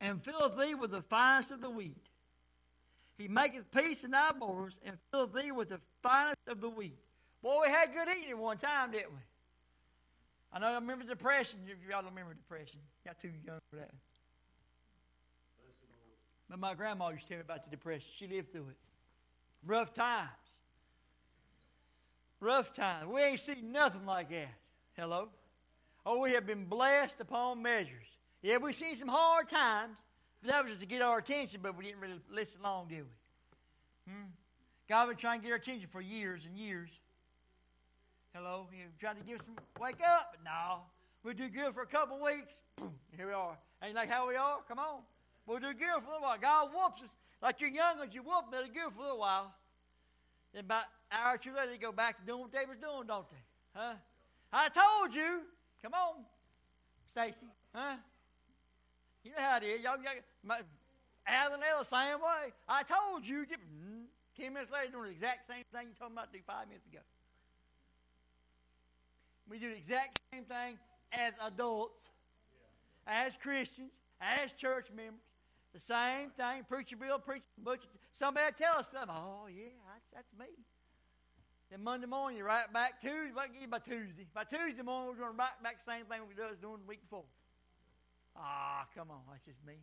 [0.00, 1.96] And filleth thee with the finest of the wheat.
[3.18, 6.98] He maketh peace in thy borders, and filleth thee with the finest of the wheat.
[7.42, 9.20] Boy, we had good eating one time, didn't we?
[10.52, 11.58] I know I remember depression.
[11.66, 12.78] Y'all don't remember depression.
[13.04, 13.90] Got too young for that.
[16.48, 18.06] But my grandma used to tell me about the depression.
[18.18, 18.76] She lived through it.
[19.66, 20.28] Rough times.
[22.44, 23.06] Rough times.
[23.10, 24.50] We ain't seen nothing like that.
[24.98, 25.28] Hello?
[26.04, 28.04] Oh, we have been blessed upon measures.
[28.42, 29.96] Yeah, we've seen some hard times.
[30.42, 34.12] That was just to get our attention, but we didn't really listen long, did we?
[34.12, 34.26] Hmm?
[34.86, 36.90] God been trying to get our attention for years and years.
[38.34, 38.66] Hello?
[38.70, 40.80] He trying to give us some wake up, no.
[41.22, 42.52] We'll do good for a couple weeks.
[42.76, 43.56] Boom, here we are.
[43.82, 44.58] Ain't like how we are?
[44.68, 45.00] Come on.
[45.46, 46.36] We'll do good for a little while.
[46.38, 47.14] God whoops us.
[47.40, 49.54] Like you're young ones, you whoop them, good for a little while.
[50.52, 50.84] Then about
[51.14, 53.44] hour or two later, they go back to doing what they was doing, don't they?
[53.74, 53.94] Huh?
[54.52, 55.42] I told you.
[55.82, 56.24] Come on,
[57.10, 57.46] Stacy.
[57.74, 57.96] Huh?
[59.22, 59.82] You know how it is.
[59.82, 60.12] Y'all, y'all
[60.42, 60.60] my,
[61.26, 62.52] Alan the same way.
[62.68, 63.46] I told you.
[63.46, 64.04] Mm,
[64.36, 66.68] ten minutes later, doing the exact same thing you told me about to do five
[66.68, 67.00] minutes ago.
[69.48, 70.78] We do the exact same thing
[71.12, 72.10] as adults,
[73.06, 75.20] as Christians, as church members.
[75.74, 76.64] The same thing.
[76.68, 77.44] Preacher Bill, preacher.
[78.12, 79.10] Somebody tell us something.
[79.10, 80.46] Oh, yeah, that's, that's me.
[81.74, 83.34] Then Monday morning, you're right back Tuesday.
[83.34, 84.30] What give by Tuesday?
[84.32, 87.02] By Tuesday morning, we're going right back the same thing we was doing the week
[87.02, 87.26] before.
[88.36, 89.74] Ah, come on, that's just me.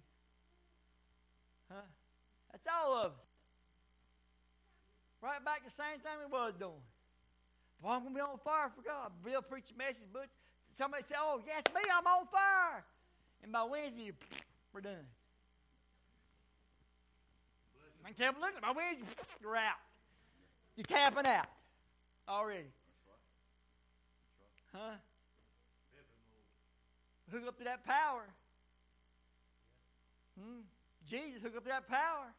[1.69, 1.83] Huh?
[2.49, 3.27] That's all of us.
[5.19, 6.79] Right back the same thing we was doing.
[7.83, 9.11] Boy, I'm going to be on fire for God.
[9.25, 10.29] Bill preach a message, but
[10.77, 12.85] somebody say, oh, yes, me, I'm on fire.
[13.43, 14.13] And by Wednesday,
[14.73, 15.03] we're done.
[18.05, 18.39] I can looking.
[18.39, 19.03] look, by Wednesday,
[19.41, 19.83] you're out.
[20.77, 21.47] You're tapping out
[22.31, 22.71] already.
[24.73, 24.95] Huh?
[27.31, 28.23] Hook up to that power.
[30.39, 30.61] Hmm.
[31.09, 32.31] Jesus, hook up to that power.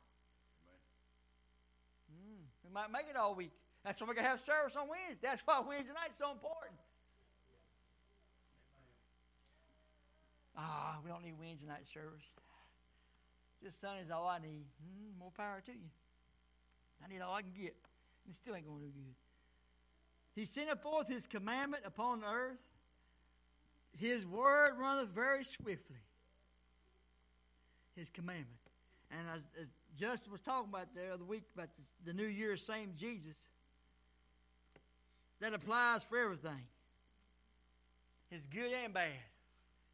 [2.08, 2.42] Hmm.
[2.64, 3.52] We might make it all week.
[3.84, 5.20] That's why we're going to have service on Wednesday.
[5.20, 6.76] That's why Wednesday night's so important.
[10.56, 12.24] Ah, we don't need Wednesday night service.
[13.62, 14.66] This Sunday is all I need.
[14.82, 15.88] Mm, more power to you.
[17.04, 17.74] I need all I can get.
[18.24, 19.14] And it still ain't going to do good.
[20.34, 22.58] He sent forth his commandment upon earth.
[23.98, 26.00] His word runneth very swiftly.
[27.94, 28.48] His commandment.
[29.10, 29.68] And as, as
[29.98, 33.36] Justin was talking about the other week about this, the New Year, same Jesus,
[35.40, 36.62] that applies for everything.
[38.30, 39.10] It's good and bad.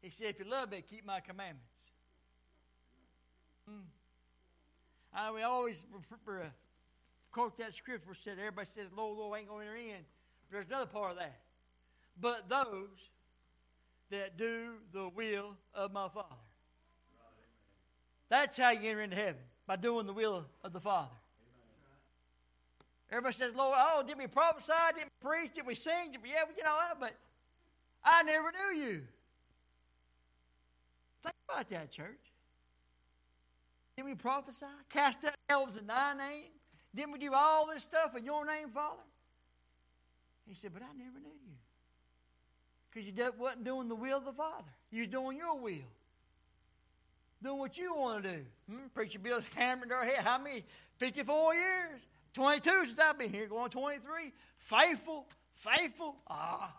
[0.01, 1.65] He said, if you love me, keep my commandments.
[3.69, 3.83] Mm.
[5.13, 5.75] I, we always
[7.31, 10.05] quote that scripture said, everybody says, Lord, Lord, ain't going to enter in.
[10.51, 11.39] There's another part of that.
[12.19, 12.89] But those
[14.11, 16.35] that do the will of my Father.
[18.29, 21.09] That's how you enter into heaven, by doing the will of the Father.
[23.11, 24.71] Everybody says, Lord, oh, did we prophesy?
[24.95, 25.53] Did we preach?
[25.55, 26.11] Did we sing?
[26.11, 27.15] Did we, yeah, you know but
[28.03, 29.01] I never knew you.
[31.23, 32.19] Think about that, church.
[33.95, 34.65] Didn't we prophesy?
[34.89, 36.51] Cast out devils in thy name?
[36.95, 39.01] Didn't we do all this stuff in your name, Father?
[40.49, 41.53] He said, But I never knew you.
[42.91, 44.65] Because you wasn't doing the will of the Father.
[44.89, 45.75] You was doing your will.
[47.41, 48.41] Doing what you want to do.
[48.69, 48.87] Hmm?
[48.93, 50.23] Preacher Bill's hammered our head.
[50.23, 50.65] How many?
[50.97, 52.01] 54 years.
[52.33, 54.33] 22 since I've been here, going 23.
[54.57, 56.15] Faithful, faithful.
[56.27, 56.73] Ah.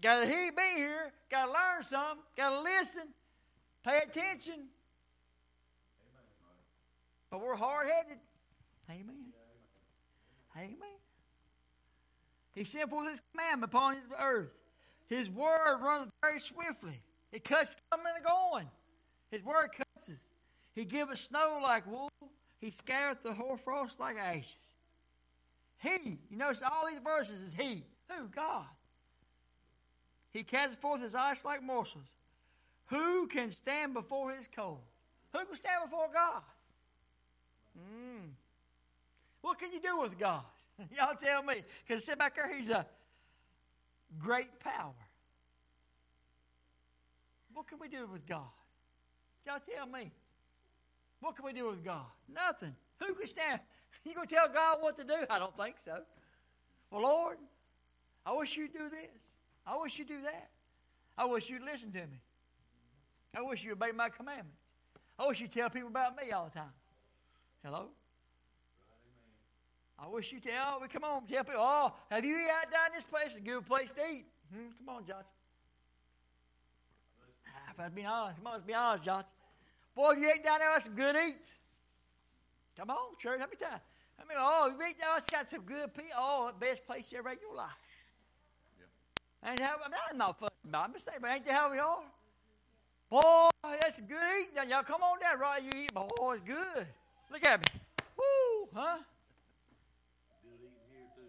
[0.00, 1.12] Got to he be here.
[1.30, 2.24] Got to learn something.
[2.36, 3.08] Got to listen.
[3.84, 4.68] Pay attention.
[7.30, 8.18] But we're hard headed.
[8.90, 9.32] Amen.
[10.56, 11.03] Amen.
[12.54, 14.52] He sent forth his commandment upon his earth.
[15.06, 17.00] His word runs very swiftly.
[17.32, 18.70] It cuts coming and going.
[19.30, 20.28] His word cuts us.
[20.74, 22.10] He giveth snow like wool.
[22.60, 24.54] He scattereth the hoarfrost like ashes.
[25.78, 27.84] He, you notice all these verses is He.
[28.08, 28.28] Who?
[28.28, 28.64] God.
[30.34, 32.04] He casteth forth his ice like morsels.
[32.86, 34.80] Who can stand before his cold?
[35.32, 36.42] Who can stand before God?
[37.78, 38.30] Mm.
[39.40, 40.42] What can you do with God?
[40.96, 41.62] Y'all tell me.
[41.86, 42.86] Because sit back there, he's a
[44.18, 44.94] great power.
[47.52, 48.42] What can we do with God?
[49.46, 50.10] Y'all tell me.
[51.20, 52.04] What can we do with God?
[52.32, 52.74] Nothing.
[53.00, 53.60] Who can stand?
[54.04, 55.14] You gonna tell God what to do?
[55.30, 56.00] I don't think so.
[56.90, 57.38] Well, Lord,
[58.26, 59.08] I wish you'd do this.
[59.66, 60.50] I wish you'd do that.
[61.16, 62.20] I wish you'd listen to me.
[63.34, 64.60] I wish you'd obey my commandments.
[65.18, 66.72] I wish you'd tell people about me all the time.
[67.64, 67.88] Hello?
[69.98, 73.04] I wish you tell, oh, come on, tell people, oh, have you out down this
[73.04, 73.26] place?
[73.26, 74.26] It's a good place to eat.
[74.52, 75.24] Hmm, come on, Josh.
[77.70, 79.24] If I'd be honest, come on, let's be honest, Josh.
[79.94, 81.52] Boy, if you ate down there, that's some good eats.
[82.76, 83.80] Come on, church, how many times?
[84.18, 86.10] I mean, oh, you ate down, it's got some good people.
[86.16, 87.70] Oh, the best place you ever ate in your life.
[89.46, 89.76] Ain't how,
[90.10, 90.84] I'm not fussing about it.
[90.84, 92.02] I'm just saying, but ain't that how we are?
[93.10, 94.54] Boy, that's some good eating.
[94.56, 95.62] Now, y'all come on down, right?
[95.62, 96.86] You eat, boy, it's good.
[97.30, 97.80] Look at me.
[98.16, 98.98] Woo, huh?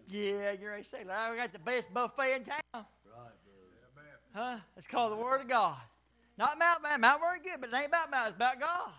[0.08, 0.86] Yeah, you're right.
[0.86, 2.60] Say, like, we got the best buffet in town.
[2.72, 2.84] Right,
[3.94, 4.08] brother.
[4.34, 4.58] Huh?
[4.76, 5.76] It's called the Word of God.
[6.38, 7.00] Not Mount Man.
[7.00, 8.28] Mount Word good, but it ain't about Mount.
[8.28, 8.90] It's about God.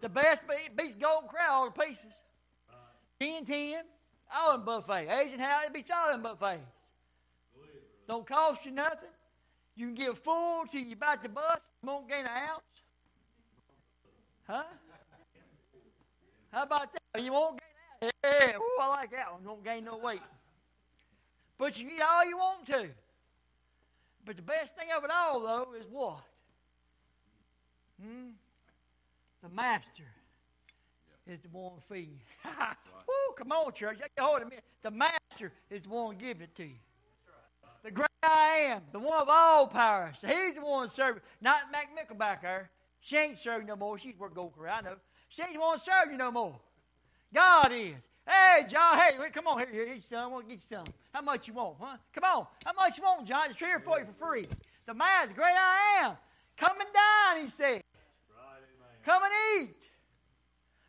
[0.00, 2.12] The best beat, beats Golden Crown all the pieces.
[3.18, 3.82] Ten ten,
[4.34, 5.08] all in buffet.
[5.08, 6.60] Asian house, it beats all in buffets.
[8.06, 9.08] Don't cost you nothing.
[9.74, 11.58] You can get full till you about the bus.
[11.82, 12.62] You won't gain an ounce.
[14.46, 14.62] Huh?
[16.52, 17.22] How about that?
[17.22, 17.58] You won't
[18.00, 18.50] gain that.
[18.50, 19.42] Yeah, ooh, I like that one.
[19.42, 20.20] You won't gain no weight.
[21.58, 22.88] But you eat all you want to.
[24.24, 26.20] But the best thing of it all, though, is what?
[28.02, 28.30] Hmm?
[29.42, 30.04] The master
[31.26, 32.50] is the one feeding you.
[33.08, 33.98] Woo, come on, church.
[34.18, 34.64] Hold a minute.
[34.82, 36.78] The master is the one giving it to you.
[37.84, 40.16] The great I am, the one of all powers.
[40.20, 41.22] He's the one serving.
[41.40, 42.70] Not Mac Mickle back there.
[43.00, 43.98] She ain't serving no more.
[43.98, 44.96] She's worked gold career, I know.
[45.28, 46.58] She ain't the one serving you no more.
[47.32, 47.94] God is.
[48.26, 50.30] Hey, John, hey, come on here, here, son.
[50.32, 50.84] To get you some.
[51.12, 51.96] How much you want, huh?
[52.12, 52.46] Come on.
[52.64, 53.50] How much you want, John?
[53.50, 54.46] It's here for you for free.
[54.86, 56.16] The man, the great I am.
[56.56, 57.82] Come and dine, he said.
[59.04, 59.76] Come and eat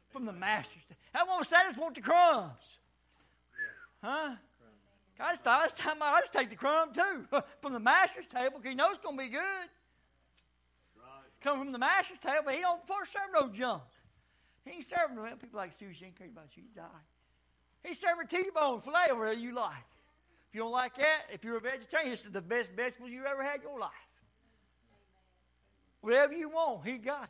[0.09, 0.81] from the master's.
[0.89, 0.99] Table.
[1.13, 2.51] I won't say, I just want the crumbs.
[4.03, 4.35] Huh?
[5.19, 7.27] I just thought, time I just take the crumb too
[7.61, 9.69] from the master's table because he knows it's going to be good.
[11.41, 13.83] Come from the master's table, but he don't first serve no junk.
[14.65, 16.03] He ain't serving no people like sushi.
[16.03, 16.63] Ain't about you.
[16.67, 17.16] He's all right.
[17.87, 19.73] He's serving T-bone filet, whatever you like.
[20.49, 23.25] If you don't like that, if you're a vegetarian, this is the best vegetables you
[23.25, 23.91] ever had in your life.
[26.01, 27.29] Whatever you want, he got it.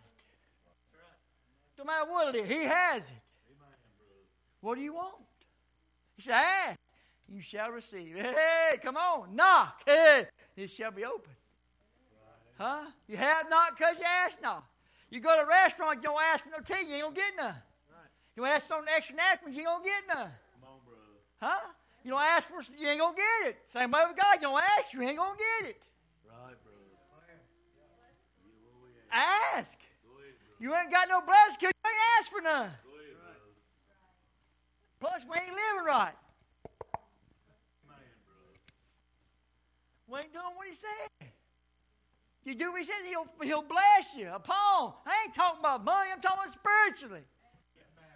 [1.77, 3.09] No matter what it is, he has it.
[4.61, 5.15] What do you want?
[6.15, 6.79] He said, ask,
[7.31, 8.15] you shall receive.
[8.15, 9.81] Hey, come on, knock.
[9.85, 10.25] Hey,
[10.55, 11.31] it shall be open.
[12.57, 12.85] Huh?
[13.07, 14.63] You have not because you ask not.
[15.11, 17.35] You go to a restaurant, you don't ask for no tea, you ain't gonna get
[17.37, 17.55] none.
[18.35, 20.31] You ask for no extra napkins, you ain't gonna get none.
[21.41, 21.59] Huh?
[22.03, 23.57] You don't ask for you ain't gonna get it.
[23.67, 25.81] Same way with God, you don't ask, you ain't gonna get it.
[26.25, 26.77] Right, brother.
[29.11, 29.77] Ask.
[30.59, 32.71] You ain't got no blessing because you ain't asked for none.
[34.99, 36.15] Plus, we ain't living right.
[40.07, 41.29] We ain't doing what he said.
[42.45, 44.93] You do what he says, he'll, he'll bless you upon.
[45.05, 47.23] I ain't talking about money, I'm talking about spiritually.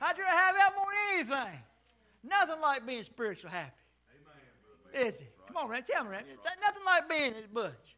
[0.02, 1.60] I'd rather have that more than anything.
[2.23, 3.72] Nothing like being spiritual happy.
[4.93, 5.34] Is it?
[5.48, 6.30] Come on, Randy, tell me, Randy.
[6.43, 7.95] There's nothing like being this butch.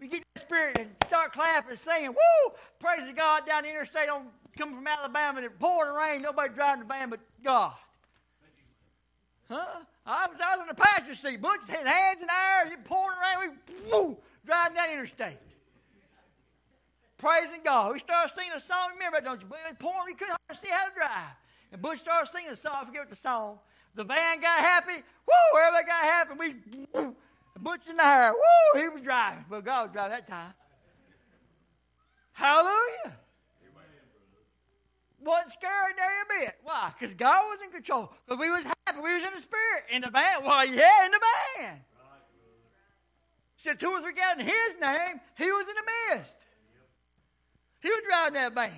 [0.00, 2.52] We get that spirit and start clapping, singing, woo!
[2.78, 4.26] Praise the God down the interstate on
[4.56, 7.74] coming from Alabama and it pouring rain, nobody driving the van but God.
[9.48, 9.80] Huh?
[10.06, 13.18] I was out on the passenger seat, Butch had hands in the air, it pouring
[13.18, 15.38] rain, we woo, driving down the interstate.
[17.18, 17.92] Praising God.
[17.92, 19.46] We started singing a song, remember that, don't you?
[19.46, 21.36] It was pouring, we couldn't hardly see how to drive.
[21.72, 23.58] And Butch started singing a song, I forget what the song.
[23.94, 26.54] The van got happy, woo, everybody got happy, we
[26.94, 27.16] woo,
[27.58, 29.44] Butch in the hair, woo, he was driving.
[29.50, 30.54] Well, God was driving that time.
[32.32, 33.18] Hallelujah.
[35.22, 36.56] Wasn't scared there a bit.
[36.62, 36.92] Why?
[36.98, 38.10] Because God was in control.
[38.24, 39.00] Because we was happy.
[39.02, 39.84] We was in the spirit.
[39.92, 40.42] In the van.
[40.42, 41.20] Well, yeah, in the
[41.58, 41.80] van.
[43.58, 46.36] Said two or three gathered in his name, he was in the midst.
[47.80, 48.72] He was driving that van.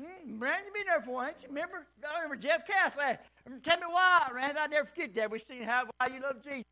[0.00, 1.32] Hmm, Brandon been there for you?
[1.48, 1.86] Remember?
[2.06, 2.94] I remember Jeff Cass.
[2.94, 3.18] Said,
[3.62, 4.58] Tell me why, Randy.
[4.58, 5.30] I never forget that.
[5.30, 6.64] We seen how why you love Jesus.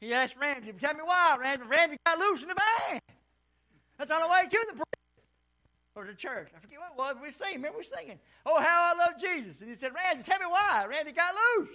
[0.00, 1.64] He asked Randy, Tell me why, Randy.
[1.66, 3.00] Randy got loose in the van.
[3.98, 4.84] That's on the way to the
[5.96, 6.48] or the church.
[6.56, 7.22] I forget what it was.
[7.22, 7.54] We sing.
[7.56, 8.18] Remember we singing?
[8.44, 9.60] Oh, how I love Jesus.
[9.60, 10.86] And he said, Randy, tell me why.
[10.88, 11.68] Randy got loose.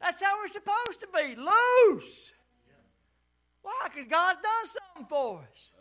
[0.00, 1.36] That's how we're supposed to be.
[1.36, 2.30] Loose.
[3.62, 3.72] Why?
[3.84, 5.75] Because God's done something for us.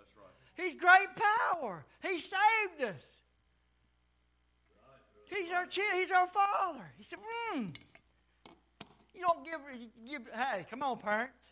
[0.56, 1.86] He's great power.
[2.02, 3.18] He saved us.
[5.26, 5.90] He's our child.
[5.96, 6.86] He's our father.
[6.98, 7.66] He said, hmm.
[9.14, 11.52] You don't give, you give, hey, come on, parents.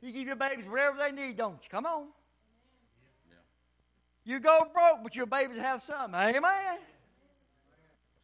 [0.00, 1.68] You give your babies whatever they need, don't you?
[1.70, 2.06] Come on.
[4.24, 6.14] You go broke, but your babies have something.
[6.14, 6.42] Amen.
[6.42, 6.80] That's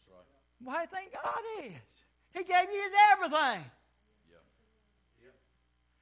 [0.08, 0.24] right.
[0.62, 1.72] Why think God is?
[2.32, 3.64] He gave you his everything.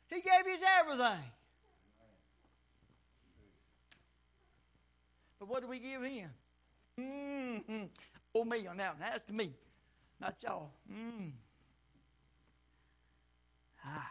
[0.09, 1.25] He gave you his everything.
[5.39, 6.31] But what do we give him?
[6.98, 7.85] Mm-hmm.
[8.35, 9.01] Oh, me on that one.
[9.01, 9.52] That's to me,
[10.20, 10.70] not y'all.
[10.93, 11.31] Mm.
[13.85, 14.10] Ah.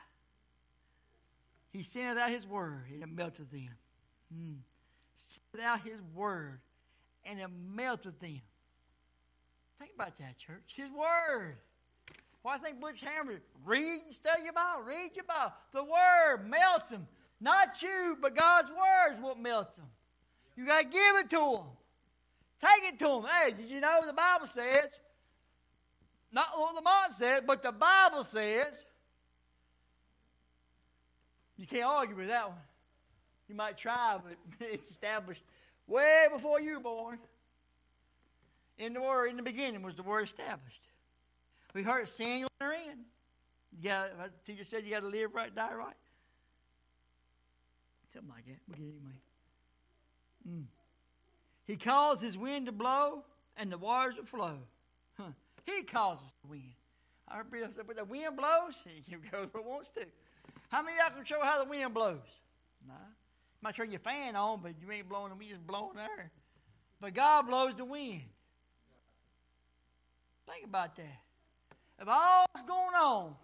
[1.71, 3.69] He sent out his word, and it melted them.
[4.33, 4.55] Mm.
[5.17, 6.59] Sent out his word,
[7.25, 8.41] and it melted them.
[9.79, 10.73] Think about that, church.
[10.75, 11.57] His word.
[12.41, 14.83] Why I think Butch Hammer read and study your Bible.
[14.83, 15.53] Read your Bible.
[15.73, 17.07] The word melts them.
[17.39, 19.85] Not you, but God's word is what melts them.
[20.57, 21.65] You got to give it to them.
[22.59, 23.25] Take it to them.
[23.31, 24.89] Hey, did you know the Bible says?
[26.31, 28.83] Not what Lamont said, but the Bible says.
[31.57, 32.57] You can't argue with that one.
[33.47, 34.35] You might try, but
[34.67, 35.41] it's established
[35.87, 37.19] way before you were born.
[38.77, 40.87] In the word, in the beginning was the word established.
[41.73, 42.99] We heard it our end.
[43.75, 44.09] You got,
[44.45, 45.95] teacher said you got to live right, die right.
[48.13, 48.73] Something like that.
[48.73, 49.13] It anyway.
[50.49, 50.65] Mm.
[51.65, 53.23] He caused his wind to blow
[53.57, 54.57] and the waters to flow.
[55.17, 55.31] Huh.
[55.65, 56.73] He causes the wind.
[57.29, 60.05] Heard people say, but the wind blows, he goes where it wants to.
[60.69, 62.19] How many of y'all can show how the wind blows?
[62.87, 62.93] No.
[62.93, 66.31] You might turn your fan on, but you ain't blowing the wind, just blowing air.
[67.01, 68.23] But God blows the wind.
[70.47, 71.19] Think about that.
[71.99, 73.35] If all's going on,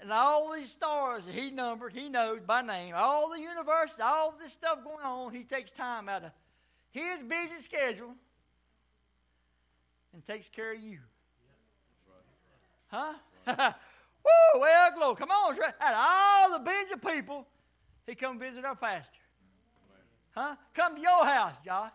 [0.00, 4.34] and all these stars that he numbered, he knows by name, all the universe, all
[4.40, 6.30] this stuff going on, he takes time out of
[6.90, 8.14] his busy schedule
[10.12, 10.98] and takes care of you.
[12.88, 13.14] Huh?
[13.46, 15.16] Woo, well, glory.
[15.16, 15.56] Come on.
[15.80, 17.46] Out of all the busy people,
[18.06, 19.10] he come visit our pastor.
[20.32, 20.56] Huh?
[20.74, 21.90] Come to your house, Josh.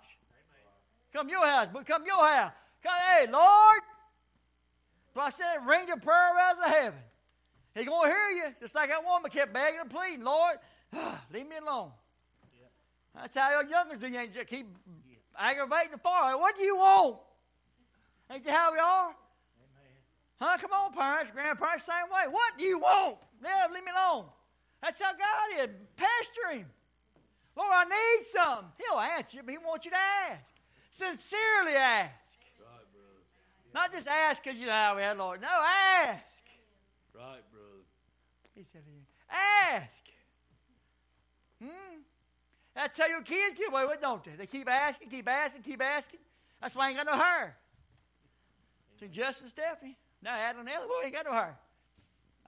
[1.14, 2.52] Come to your house, but come to your house.
[2.84, 3.82] Come, hey, Lord.
[5.14, 7.00] So I said, ring the prayer bells of heaven.
[7.76, 10.58] He gonna hear you, just like that woman kept begging and pleading, Lord,
[11.34, 11.92] leave me alone.
[13.16, 14.08] That's how your youngers do.
[14.08, 14.68] You ain't just keep
[15.38, 16.38] aggravating the fire.
[16.38, 17.18] What do you want?
[18.32, 19.16] Ain't that how we are?
[20.40, 20.58] Huh?
[20.58, 22.32] Come on, parents, grandparents, same way.
[22.32, 23.18] What do you want?
[23.44, 24.26] Yeah, leave me alone.
[24.82, 25.70] That's how God is.
[25.98, 26.68] Pester him.
[27.58, 28.68] Lord, I need something.
[28.78, 30.54] He'll answer you, but he wants you to ask.
[30.92, 32.14] Sincerely ask.
[33.74, 35.42] Not just ask because you know how we had, Lord.
[35.42, 36.42] No, ask.
[37.14, 37.84] Right, brother.
[38.44, 38.49] He said,
[39.30, 40.02] ask.
[41.62, 42.02] Hmm?
[42.76, 44.32] That's how your kids get away with, don't they?
[44.38, 46.20] They keep asking, keep asking, keep asking.
[46.62, 47.58] That's why I ain't got no hair.
[49.00, 49.98] See, Justin Stephanie.
[50.22, 51.58] Now, Adam and Ellie, boy, ain't got no hair.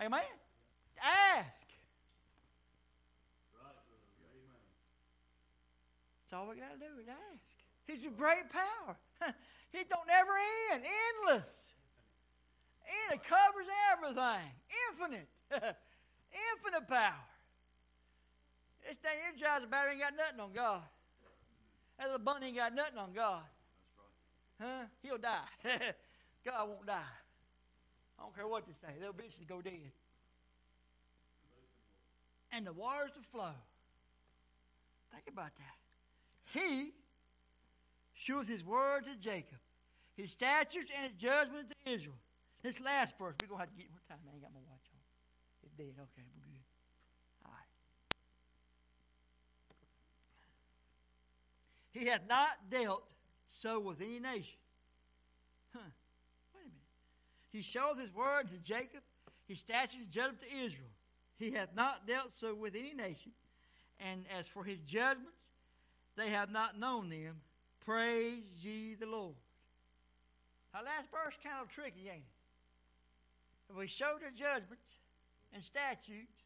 [0.01, 0.21] Amen?
[1.01, 1.65] Ask.
[6.31, 7.51] That's all we got to do is ask.
[7.87, 8.95] He's a great power.
[9.71, 10.31] he don't ever
[10.71, 10.83] end,
[11.27, 11.49] endless.
[12.87, 14.51] And it covers everything.
[14.89, 15.27] Infinite.
[16.31, 17.13] Infinite power.
[18.87, 20.81] This thing energizer battery ain't got nothing on God.
[21.97, 23.43] That little bunny ain't got nothing on God.
[24.59, 24.85] Huh?
[25.03, 25.45] He'll die.
[26.45, 27.13] God won't die.
[28.17, 28.93] I don't care what they say.
[28.99, 29.91] They'll eventually go dead.
[32.51, 33.53] And the waters to flow.
[35.11, 36.59] Think about that.
[36.59, 36.93] He
[38.13, 39.57] sheweth his word to Jacob,
[40.15, 42.15] his statutes and his judgments to Israel.
[42.61, 44.19] This last verse, we're going to have to get more time.
[44.29, 44.70] I ain't got my watch on.
[44.70, 44.70] It's
[45.81, 45.93] dead.
[45.97, 46.65] Okay, we're good.
[47.45, 47.67] All right.
[51.91, 53.03] He hath not dealt
[53.49, 54.59] so with any nation.
[55.73, 55.79] Huh.
[56.53, 56.81] Wait a minute.
[57.51, 59.01] He showeth his word to Jacob,
[59.47, 60.89] his statutes judgment to Israel.
[61.37, 63.31] He hath not dealt so with any nation.
[63.99, 65.37] And as for his judgments,
[66.15, 67.41] they have not known them.
[67.85, 69.35] Praise ye the Lord.
[70.73, 72.23] Our last verse kind of tricky, ain't
[73.69, 73.77] it?
[73.77, 74.83] We showed the judgments
[75.53, 76.43] and statutes,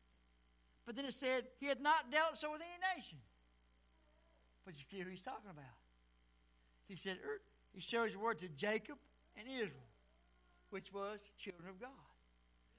[0.86, 3.18] but then it said he had not dealt so with any nation.
[4.66, 5.78] But you see who he's talking about.
[6.88, 7.42] He said er,
[7.74, 8.98] he showed his word to Jacob
[9.38, 9.90] and Israel,
[10.70, 11.90] which was children of God,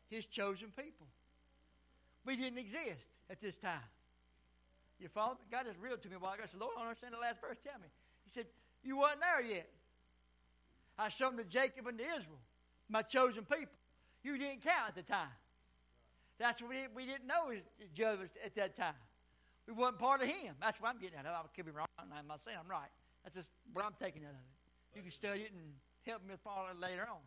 [0.08, 1.06] his chosen people.
[2.24, 3.86] We didn't exist at this time.
[4.98, 5.36] You follow?
[5.50, 6.34] God is real to me while.
[6.42, 7.58] I said, Lord, I don't understand the last verse.
[7.62, 7.88] Tell me.
[8.24, 8.46] He said,
[8.82, 9.68] You wasn't there yet.
[10.98, 12.40] I showed them to Jacob and to Israel,
[12.88, 13.76] my chosen people.
[14.22, 15.28] You didn't count at the time.
[16.38, 17.52] That's what we we didn't know
[17.94, 18.94] judgment at that time.
[19.66, 20.54] We wasn't part of him.
[20.60, 21.50] That's what I'm getting out of it.
[21.52, 21.86] I could be wrong.
[21.98, 22.90] I'm not saying I'm right.
[23.24, 24.96] That's just what I'm taking out of it.
[24.96, 25.72] You can study it and
[26.06, 27.18] help me follow it later on.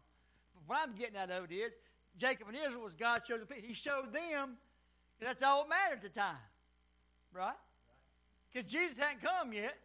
[0.54, 1.74] But what I'm getting out of it is
[2.18, 3.68] Jacob and Israel was God's chosen people.
[3.68, 4.58] He showed them
[5.20, 6.48] that's all that mattered at the time.
[7.34, 7.60] Right?
[8.52, 9.76] Because Jesus hadn't come yet.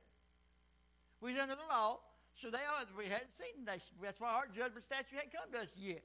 [1.21, 1.99] We was under the law.
[2.41, 3.95] So they are, we hadn't seen the nation.
[4.03, 6.03] That's why our judgment statute hadn't come to us yet.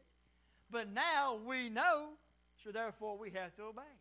[0.71, 2.09] But now we know,
[2.63, 3.93] so therefore we have to obey.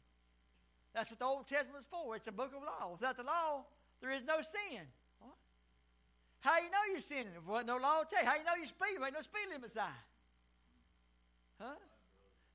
[0.95, 2.17] That's what the Old Testament is for.
[2.17, 2.93] It's a book of law.
[2.93, 3.65] Without the law,
[4.01, 4.83] there is no sin.
[5.21, 5.37] What?
[6.41, 7.35] How you know you're sinning?
[7.37, 8.29] If there no law tell you.
[8.29, 8.99] How you know you're speeding?
[8.99, 10.03] There ain't no speed limit sign.
[11.61, 11.79] Huh?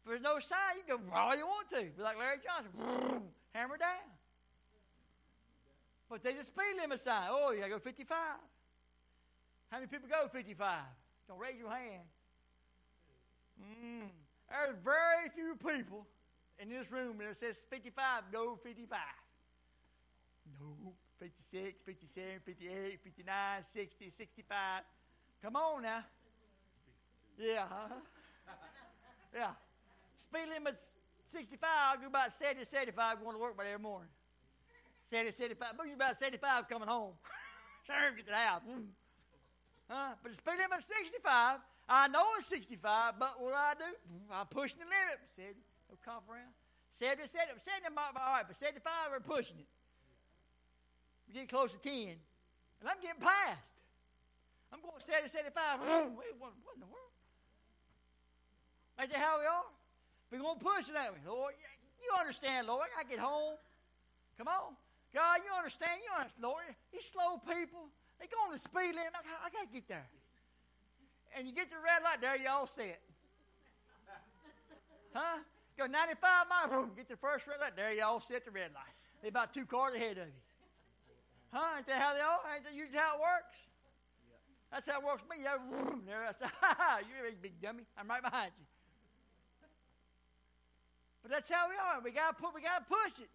[0.03, 1.83] If there's no sign, you can go all you want to.
[1.83, 3.23] Be like Larry Johnson.
[3.53, 4.11] hammer down.
[6.09, 7.27] But there's a speed limit sign.
[7.29, 8.17] Oh, you got to go 55.
[9.69, 10.79] How many people go 55?
[11.27, 12.03] Don't raise your hand.
[13.59, 14.09] Mm.
[14.49, 16.05] There's very few people
[16.59, 18.99] in this room that says 55, go 55.
[20.59, 24.81] No, 56, 57, 58, 59, 60, 65.
[25.41, 26.03] Come on now.
[27.37, 27.95] Yeah, huh?
[29.33, 29.51] Yeah.
[30.17, 30.95] Speed limit's
[31.25, 31.59] 65.
[31.63, 34.09] I go about 70, 75 going to work by every morning.
[35.09, 35.73] 70, 75.
[35.77, 37.13] But you about 75 coming home.
[37.87, 38.61] Sorry, get to the house.
[38.69, 38.85] Mm.
[39.89, 40.13] Huh?
[40.21, 41.59] But the speed limit's 65.
[41.87, 43.91] I know it's 65, but what I do?
[44.31, 45.19] I'm pushing the limit.
[45.35, 45.55] Said,
[45.89, 46.55] no cough around.
[46.89, 49.67] 70, 70, 70 might all right, but 75, we're pushing it.
[51.27, 52.15] We're getting close to 10.
[52.15, 53.73] And I'm getting past.
[54.71, 56.15] I'm going 70, 75.
[56.17, 57.13] Wait, what, what in the world?
[59.01, 59.69] Ain't that how we are?
[60.31, 61.21] We're going to push it, ain't we?
[61.25, 61.53] Lord,
[62.01, 62.87] you understand, Lord.
[62.97, 63.59] I get home.
[64.37, 64.73] Come on.
[65.13, 66.01] God, you understand.
[66.01, 66.65] You understand, Lord.
[66.89, 69.13] These slow people, they go on the speed limit.
[69.13, 70.09] I, I got to get there.
[71.37, 73.01] And you get the red light, there you all see it.
[75.13, 75.39] Huh?
[75.77, 78.93] Go 95 miles, get the first red light, there you all see the red light.
[79.21, 80.43] They're about two cars ahead of you.
[81.51, 81.77] Huh?
[81.77, 82.41] Ain't that how they all?
[82.53, 83.57] Ain't that usually how it works?
[84.73, 85.37] That's how it works me.
[85.43, 85.61] Yeah,
[86.05, 87.85] there I say, ha ha, you're a big dummy.
[87.95, 88.65] I'm right behind you.
[91.21, 92.01] But that's how we are.
[92.03, 93.29] We gotta put we gotta push it.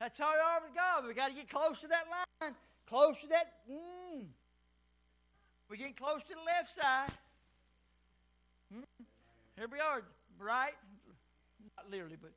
[0.00, 1.06] That's how we are with God.
[1.06, 2.54] We gotta get close to that line.
[2.88, 4.24] Close to that mm.
[5.72, 7.08] We're getting close to the left side.
[8.70, 8.84] Hmm?
[9.56, 10.02] Here we are,
[10.38, 10.76] right?
[11.78, 12.32] Not literally, but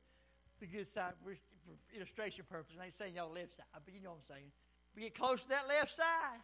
[0.58, 1.12] the good side.
[1.22, 1.36] We're,
[1.68, 4.48] for illustration purposes, I ain't saying y'all left side, but you know what I'm saying.
[4.96, 6.40] We get close to that left side.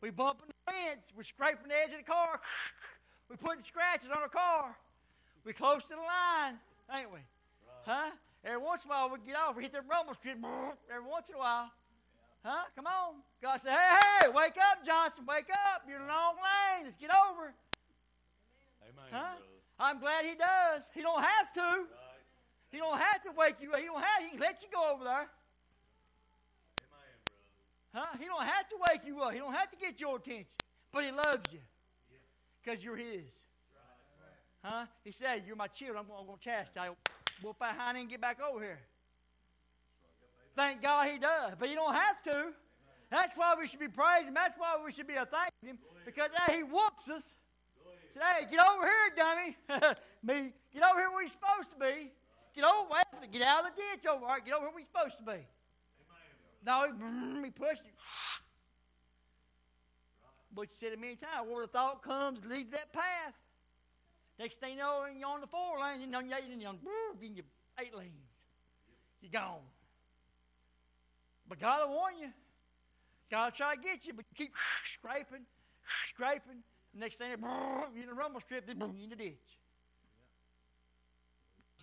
[0.00, 1.12] We bumping the fence.
[1.14, 2.40] We're scraping the edge of the car.
[3.28, 4.74] We're putting scratches on the car.
[5.44, 6.56] We're close to the line,
[6.88, 7.20] ain't we?
[7.84, 8.16] Huh?
[8.42, 9.56] Every once in a while we get off.
[9.56, 10.38] We hit the rumble strip.
[10.88, 11.70] Every once in a while.
[12.44, 12.64] Huh?
[12.76, 13.14] Come on.
[13.40, 15.24] God said, hey, hey, wake up, Johnson.
[15.26, 15.82] Wake up.
[15.88, 16.84] You're in the long lane.
[16.84, 17.54] Let's get over.
[18.84, 19.08] Amen.
[19.10, 19.40] Huh?
[19.80, 20.84] I'm glad he does.
[20.94, 21.84] He don't have to.
[22.70, 23.80] He don't have to wake you up.
[23.80, 24.22] He don't have.
[24.22, 25.28] He can let you go over there.
[27.94, 28.06] Huh?
[28.18, 29.32] He don't have to wake you up.
[29.32, 30.46] He don't have to get your attention.
[30.92, 31.60] But he loves you
[32.62, 33.24] because you're his.
[34.62, 34.86] Huh?
[35.02, 35.98] He said, "You're my children.
[35.98, 36.96] I'm going, to chastise you.
[37.42, 38.80] Whoop that hind and get back over here."
[40.56, 42.52] Thank God he does, but he don't have to.
[43.10, 44.34] That's why we should be praising him.
[44.34, 45.78] That's why we should be a thanking him.
[46.04, 47.34] Because hey, he whoops us.
[48.14, 49.56] Hey, get over here, dummy.
[50.22, 52.12] Me, get over here where you're supposed to be.
[52.54, 52.88] Get over,
[53.32, 54.38] get out of the ditch over here.
[54.44, 55.46] Get over where you're supposed to be.
[56.64, 57.90] No, he, he pushed you.
[60.54, 63.34] But you said it many times, where the thought comes, lead that path.
[64.38, 67.44] Next thing you know, you're on the four lane, and you're on, you're
[67.80, 68.12] eight lanes.
[69.20, 69.58] You're gone.
[71.48, 72.28] But God will warn you.
[73.30, 74.54] God will try to get you, but you keep
[74.94, 75.46] scraping,
[76.10, 76.62] scraping.
[76.96, 77.30] Next thing,
[77.94, 79.58] you're in a rumble strip, then you're in the ditch.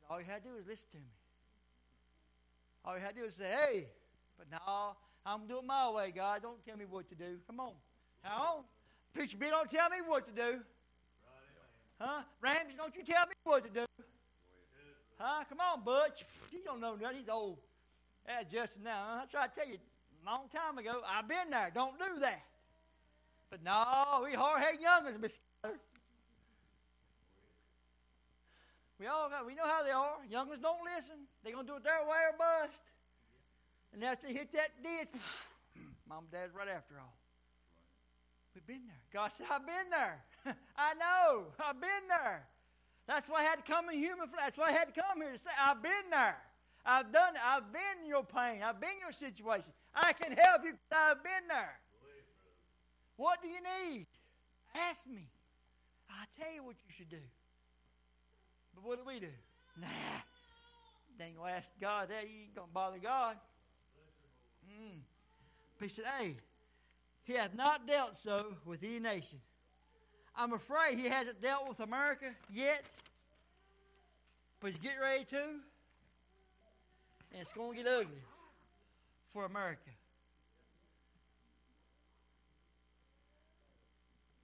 [0.10, 1.12] All you had to do is listen to me.
[2.84, 3.86] All you had to do is say, hey,
[4.38, 6.42] but now I'm doing my way, God.
[6.42, 7.38] Don't tell me what to do.
[7.48, 7.74] Come on.
[8.22, 8.66] How?
[9.14, 10.60] Preacher B, don't tell me what to do.
[12.00, 12.24] Huh?
[12.42, 13.86] Ramsey, don't you tell me what to do.
[15.18, 15.44] Huh?
[15.48, 16.26] Come on, Butch.
[16.50, 17.18] He don't know nothing.
[17.20, 17.60] He's old.
[18.28, 19.22] Yeah, Justin now.
[19.24, 21.02] I tried to tell you a long time ago.
[21.08, 21.72] I've been there.
[21.74, 22.42] Don't do that.
[23.50, 25.80] But no, we hard-headed youngins be scattered.
[29.00, 30.18] We all got, we know how they are.
[30.32, 31.26] Youngins don't listen.
[31.44, 32.78] They're going to do it their way or bust.
[33.94, 35.10] And after they hit that ditch,
[36.08, 37.14] mom and dad's right after all.
[38.54, 39.02] We've been there.
[39.12, 40.24] God said, I've been there.
[40.78, 41.46] I know.
[41.60, 42.46] I've been there.
[43.08, 44.54] That's why I had to come in human flesh.
[44.54, 46.38] That's why I had to come here to say, I've been there.
[46.86, 47.42] I've done it.
[47.46, 48.62] I've been your pain.
[48.64, 49.72] I've been your situation.
[49.94, 51.80] I can help you because I've been there.
[53.18, 54.08] What do you need?
[54.74, 55.28] Ask me.
[56.10, 57.24] I'll tell you what you should do.
[58.74, 59.28] But what do we do?
[59.80, 59.88] Nah.
[61.20, 62.24] Ain't gonna ask God that.
[62.24, 63.36] You ain't gonna bother God.
[64.66, 65.02] Mm.
[65.80, 66.36] He said, Hey,
[67.24, 69.40] he hath not dealt so with any nation.
[70.36, 72.84] I'm afraid he hasn't dealt with America yet,
[74.60, 75.60] but he's getting ready to.
[77.32, 78.24] And it's going to get ugly
[79.32, 79.90] for America.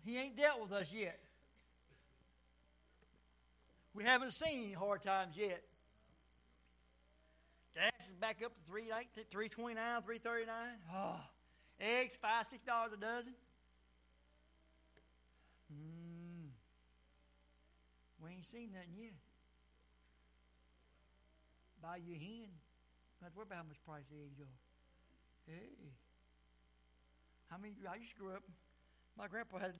[0.05, 1.19] He ain't dealt with us yet.
[3.93, 5.61] We haven't seen any hard times yet.
[7.76, 10.55] Gas is back up to 329 339
[10.95, 11.19] Oh,
[11.80, 13.34] eggs, five, six dollars a dozen.
[15.73, 16.49] Mm.
[18.23, 19.11] We ain't seen nothing yet.
[21.81, 22.49] Buy your hen.
[23.22, 24.57] Not worry about how much price the eggs are.
[25.48, 25.94] Hey.
[27.49, 28.44] How many I used to grow up,
[29.18, 29.80] my grandpa had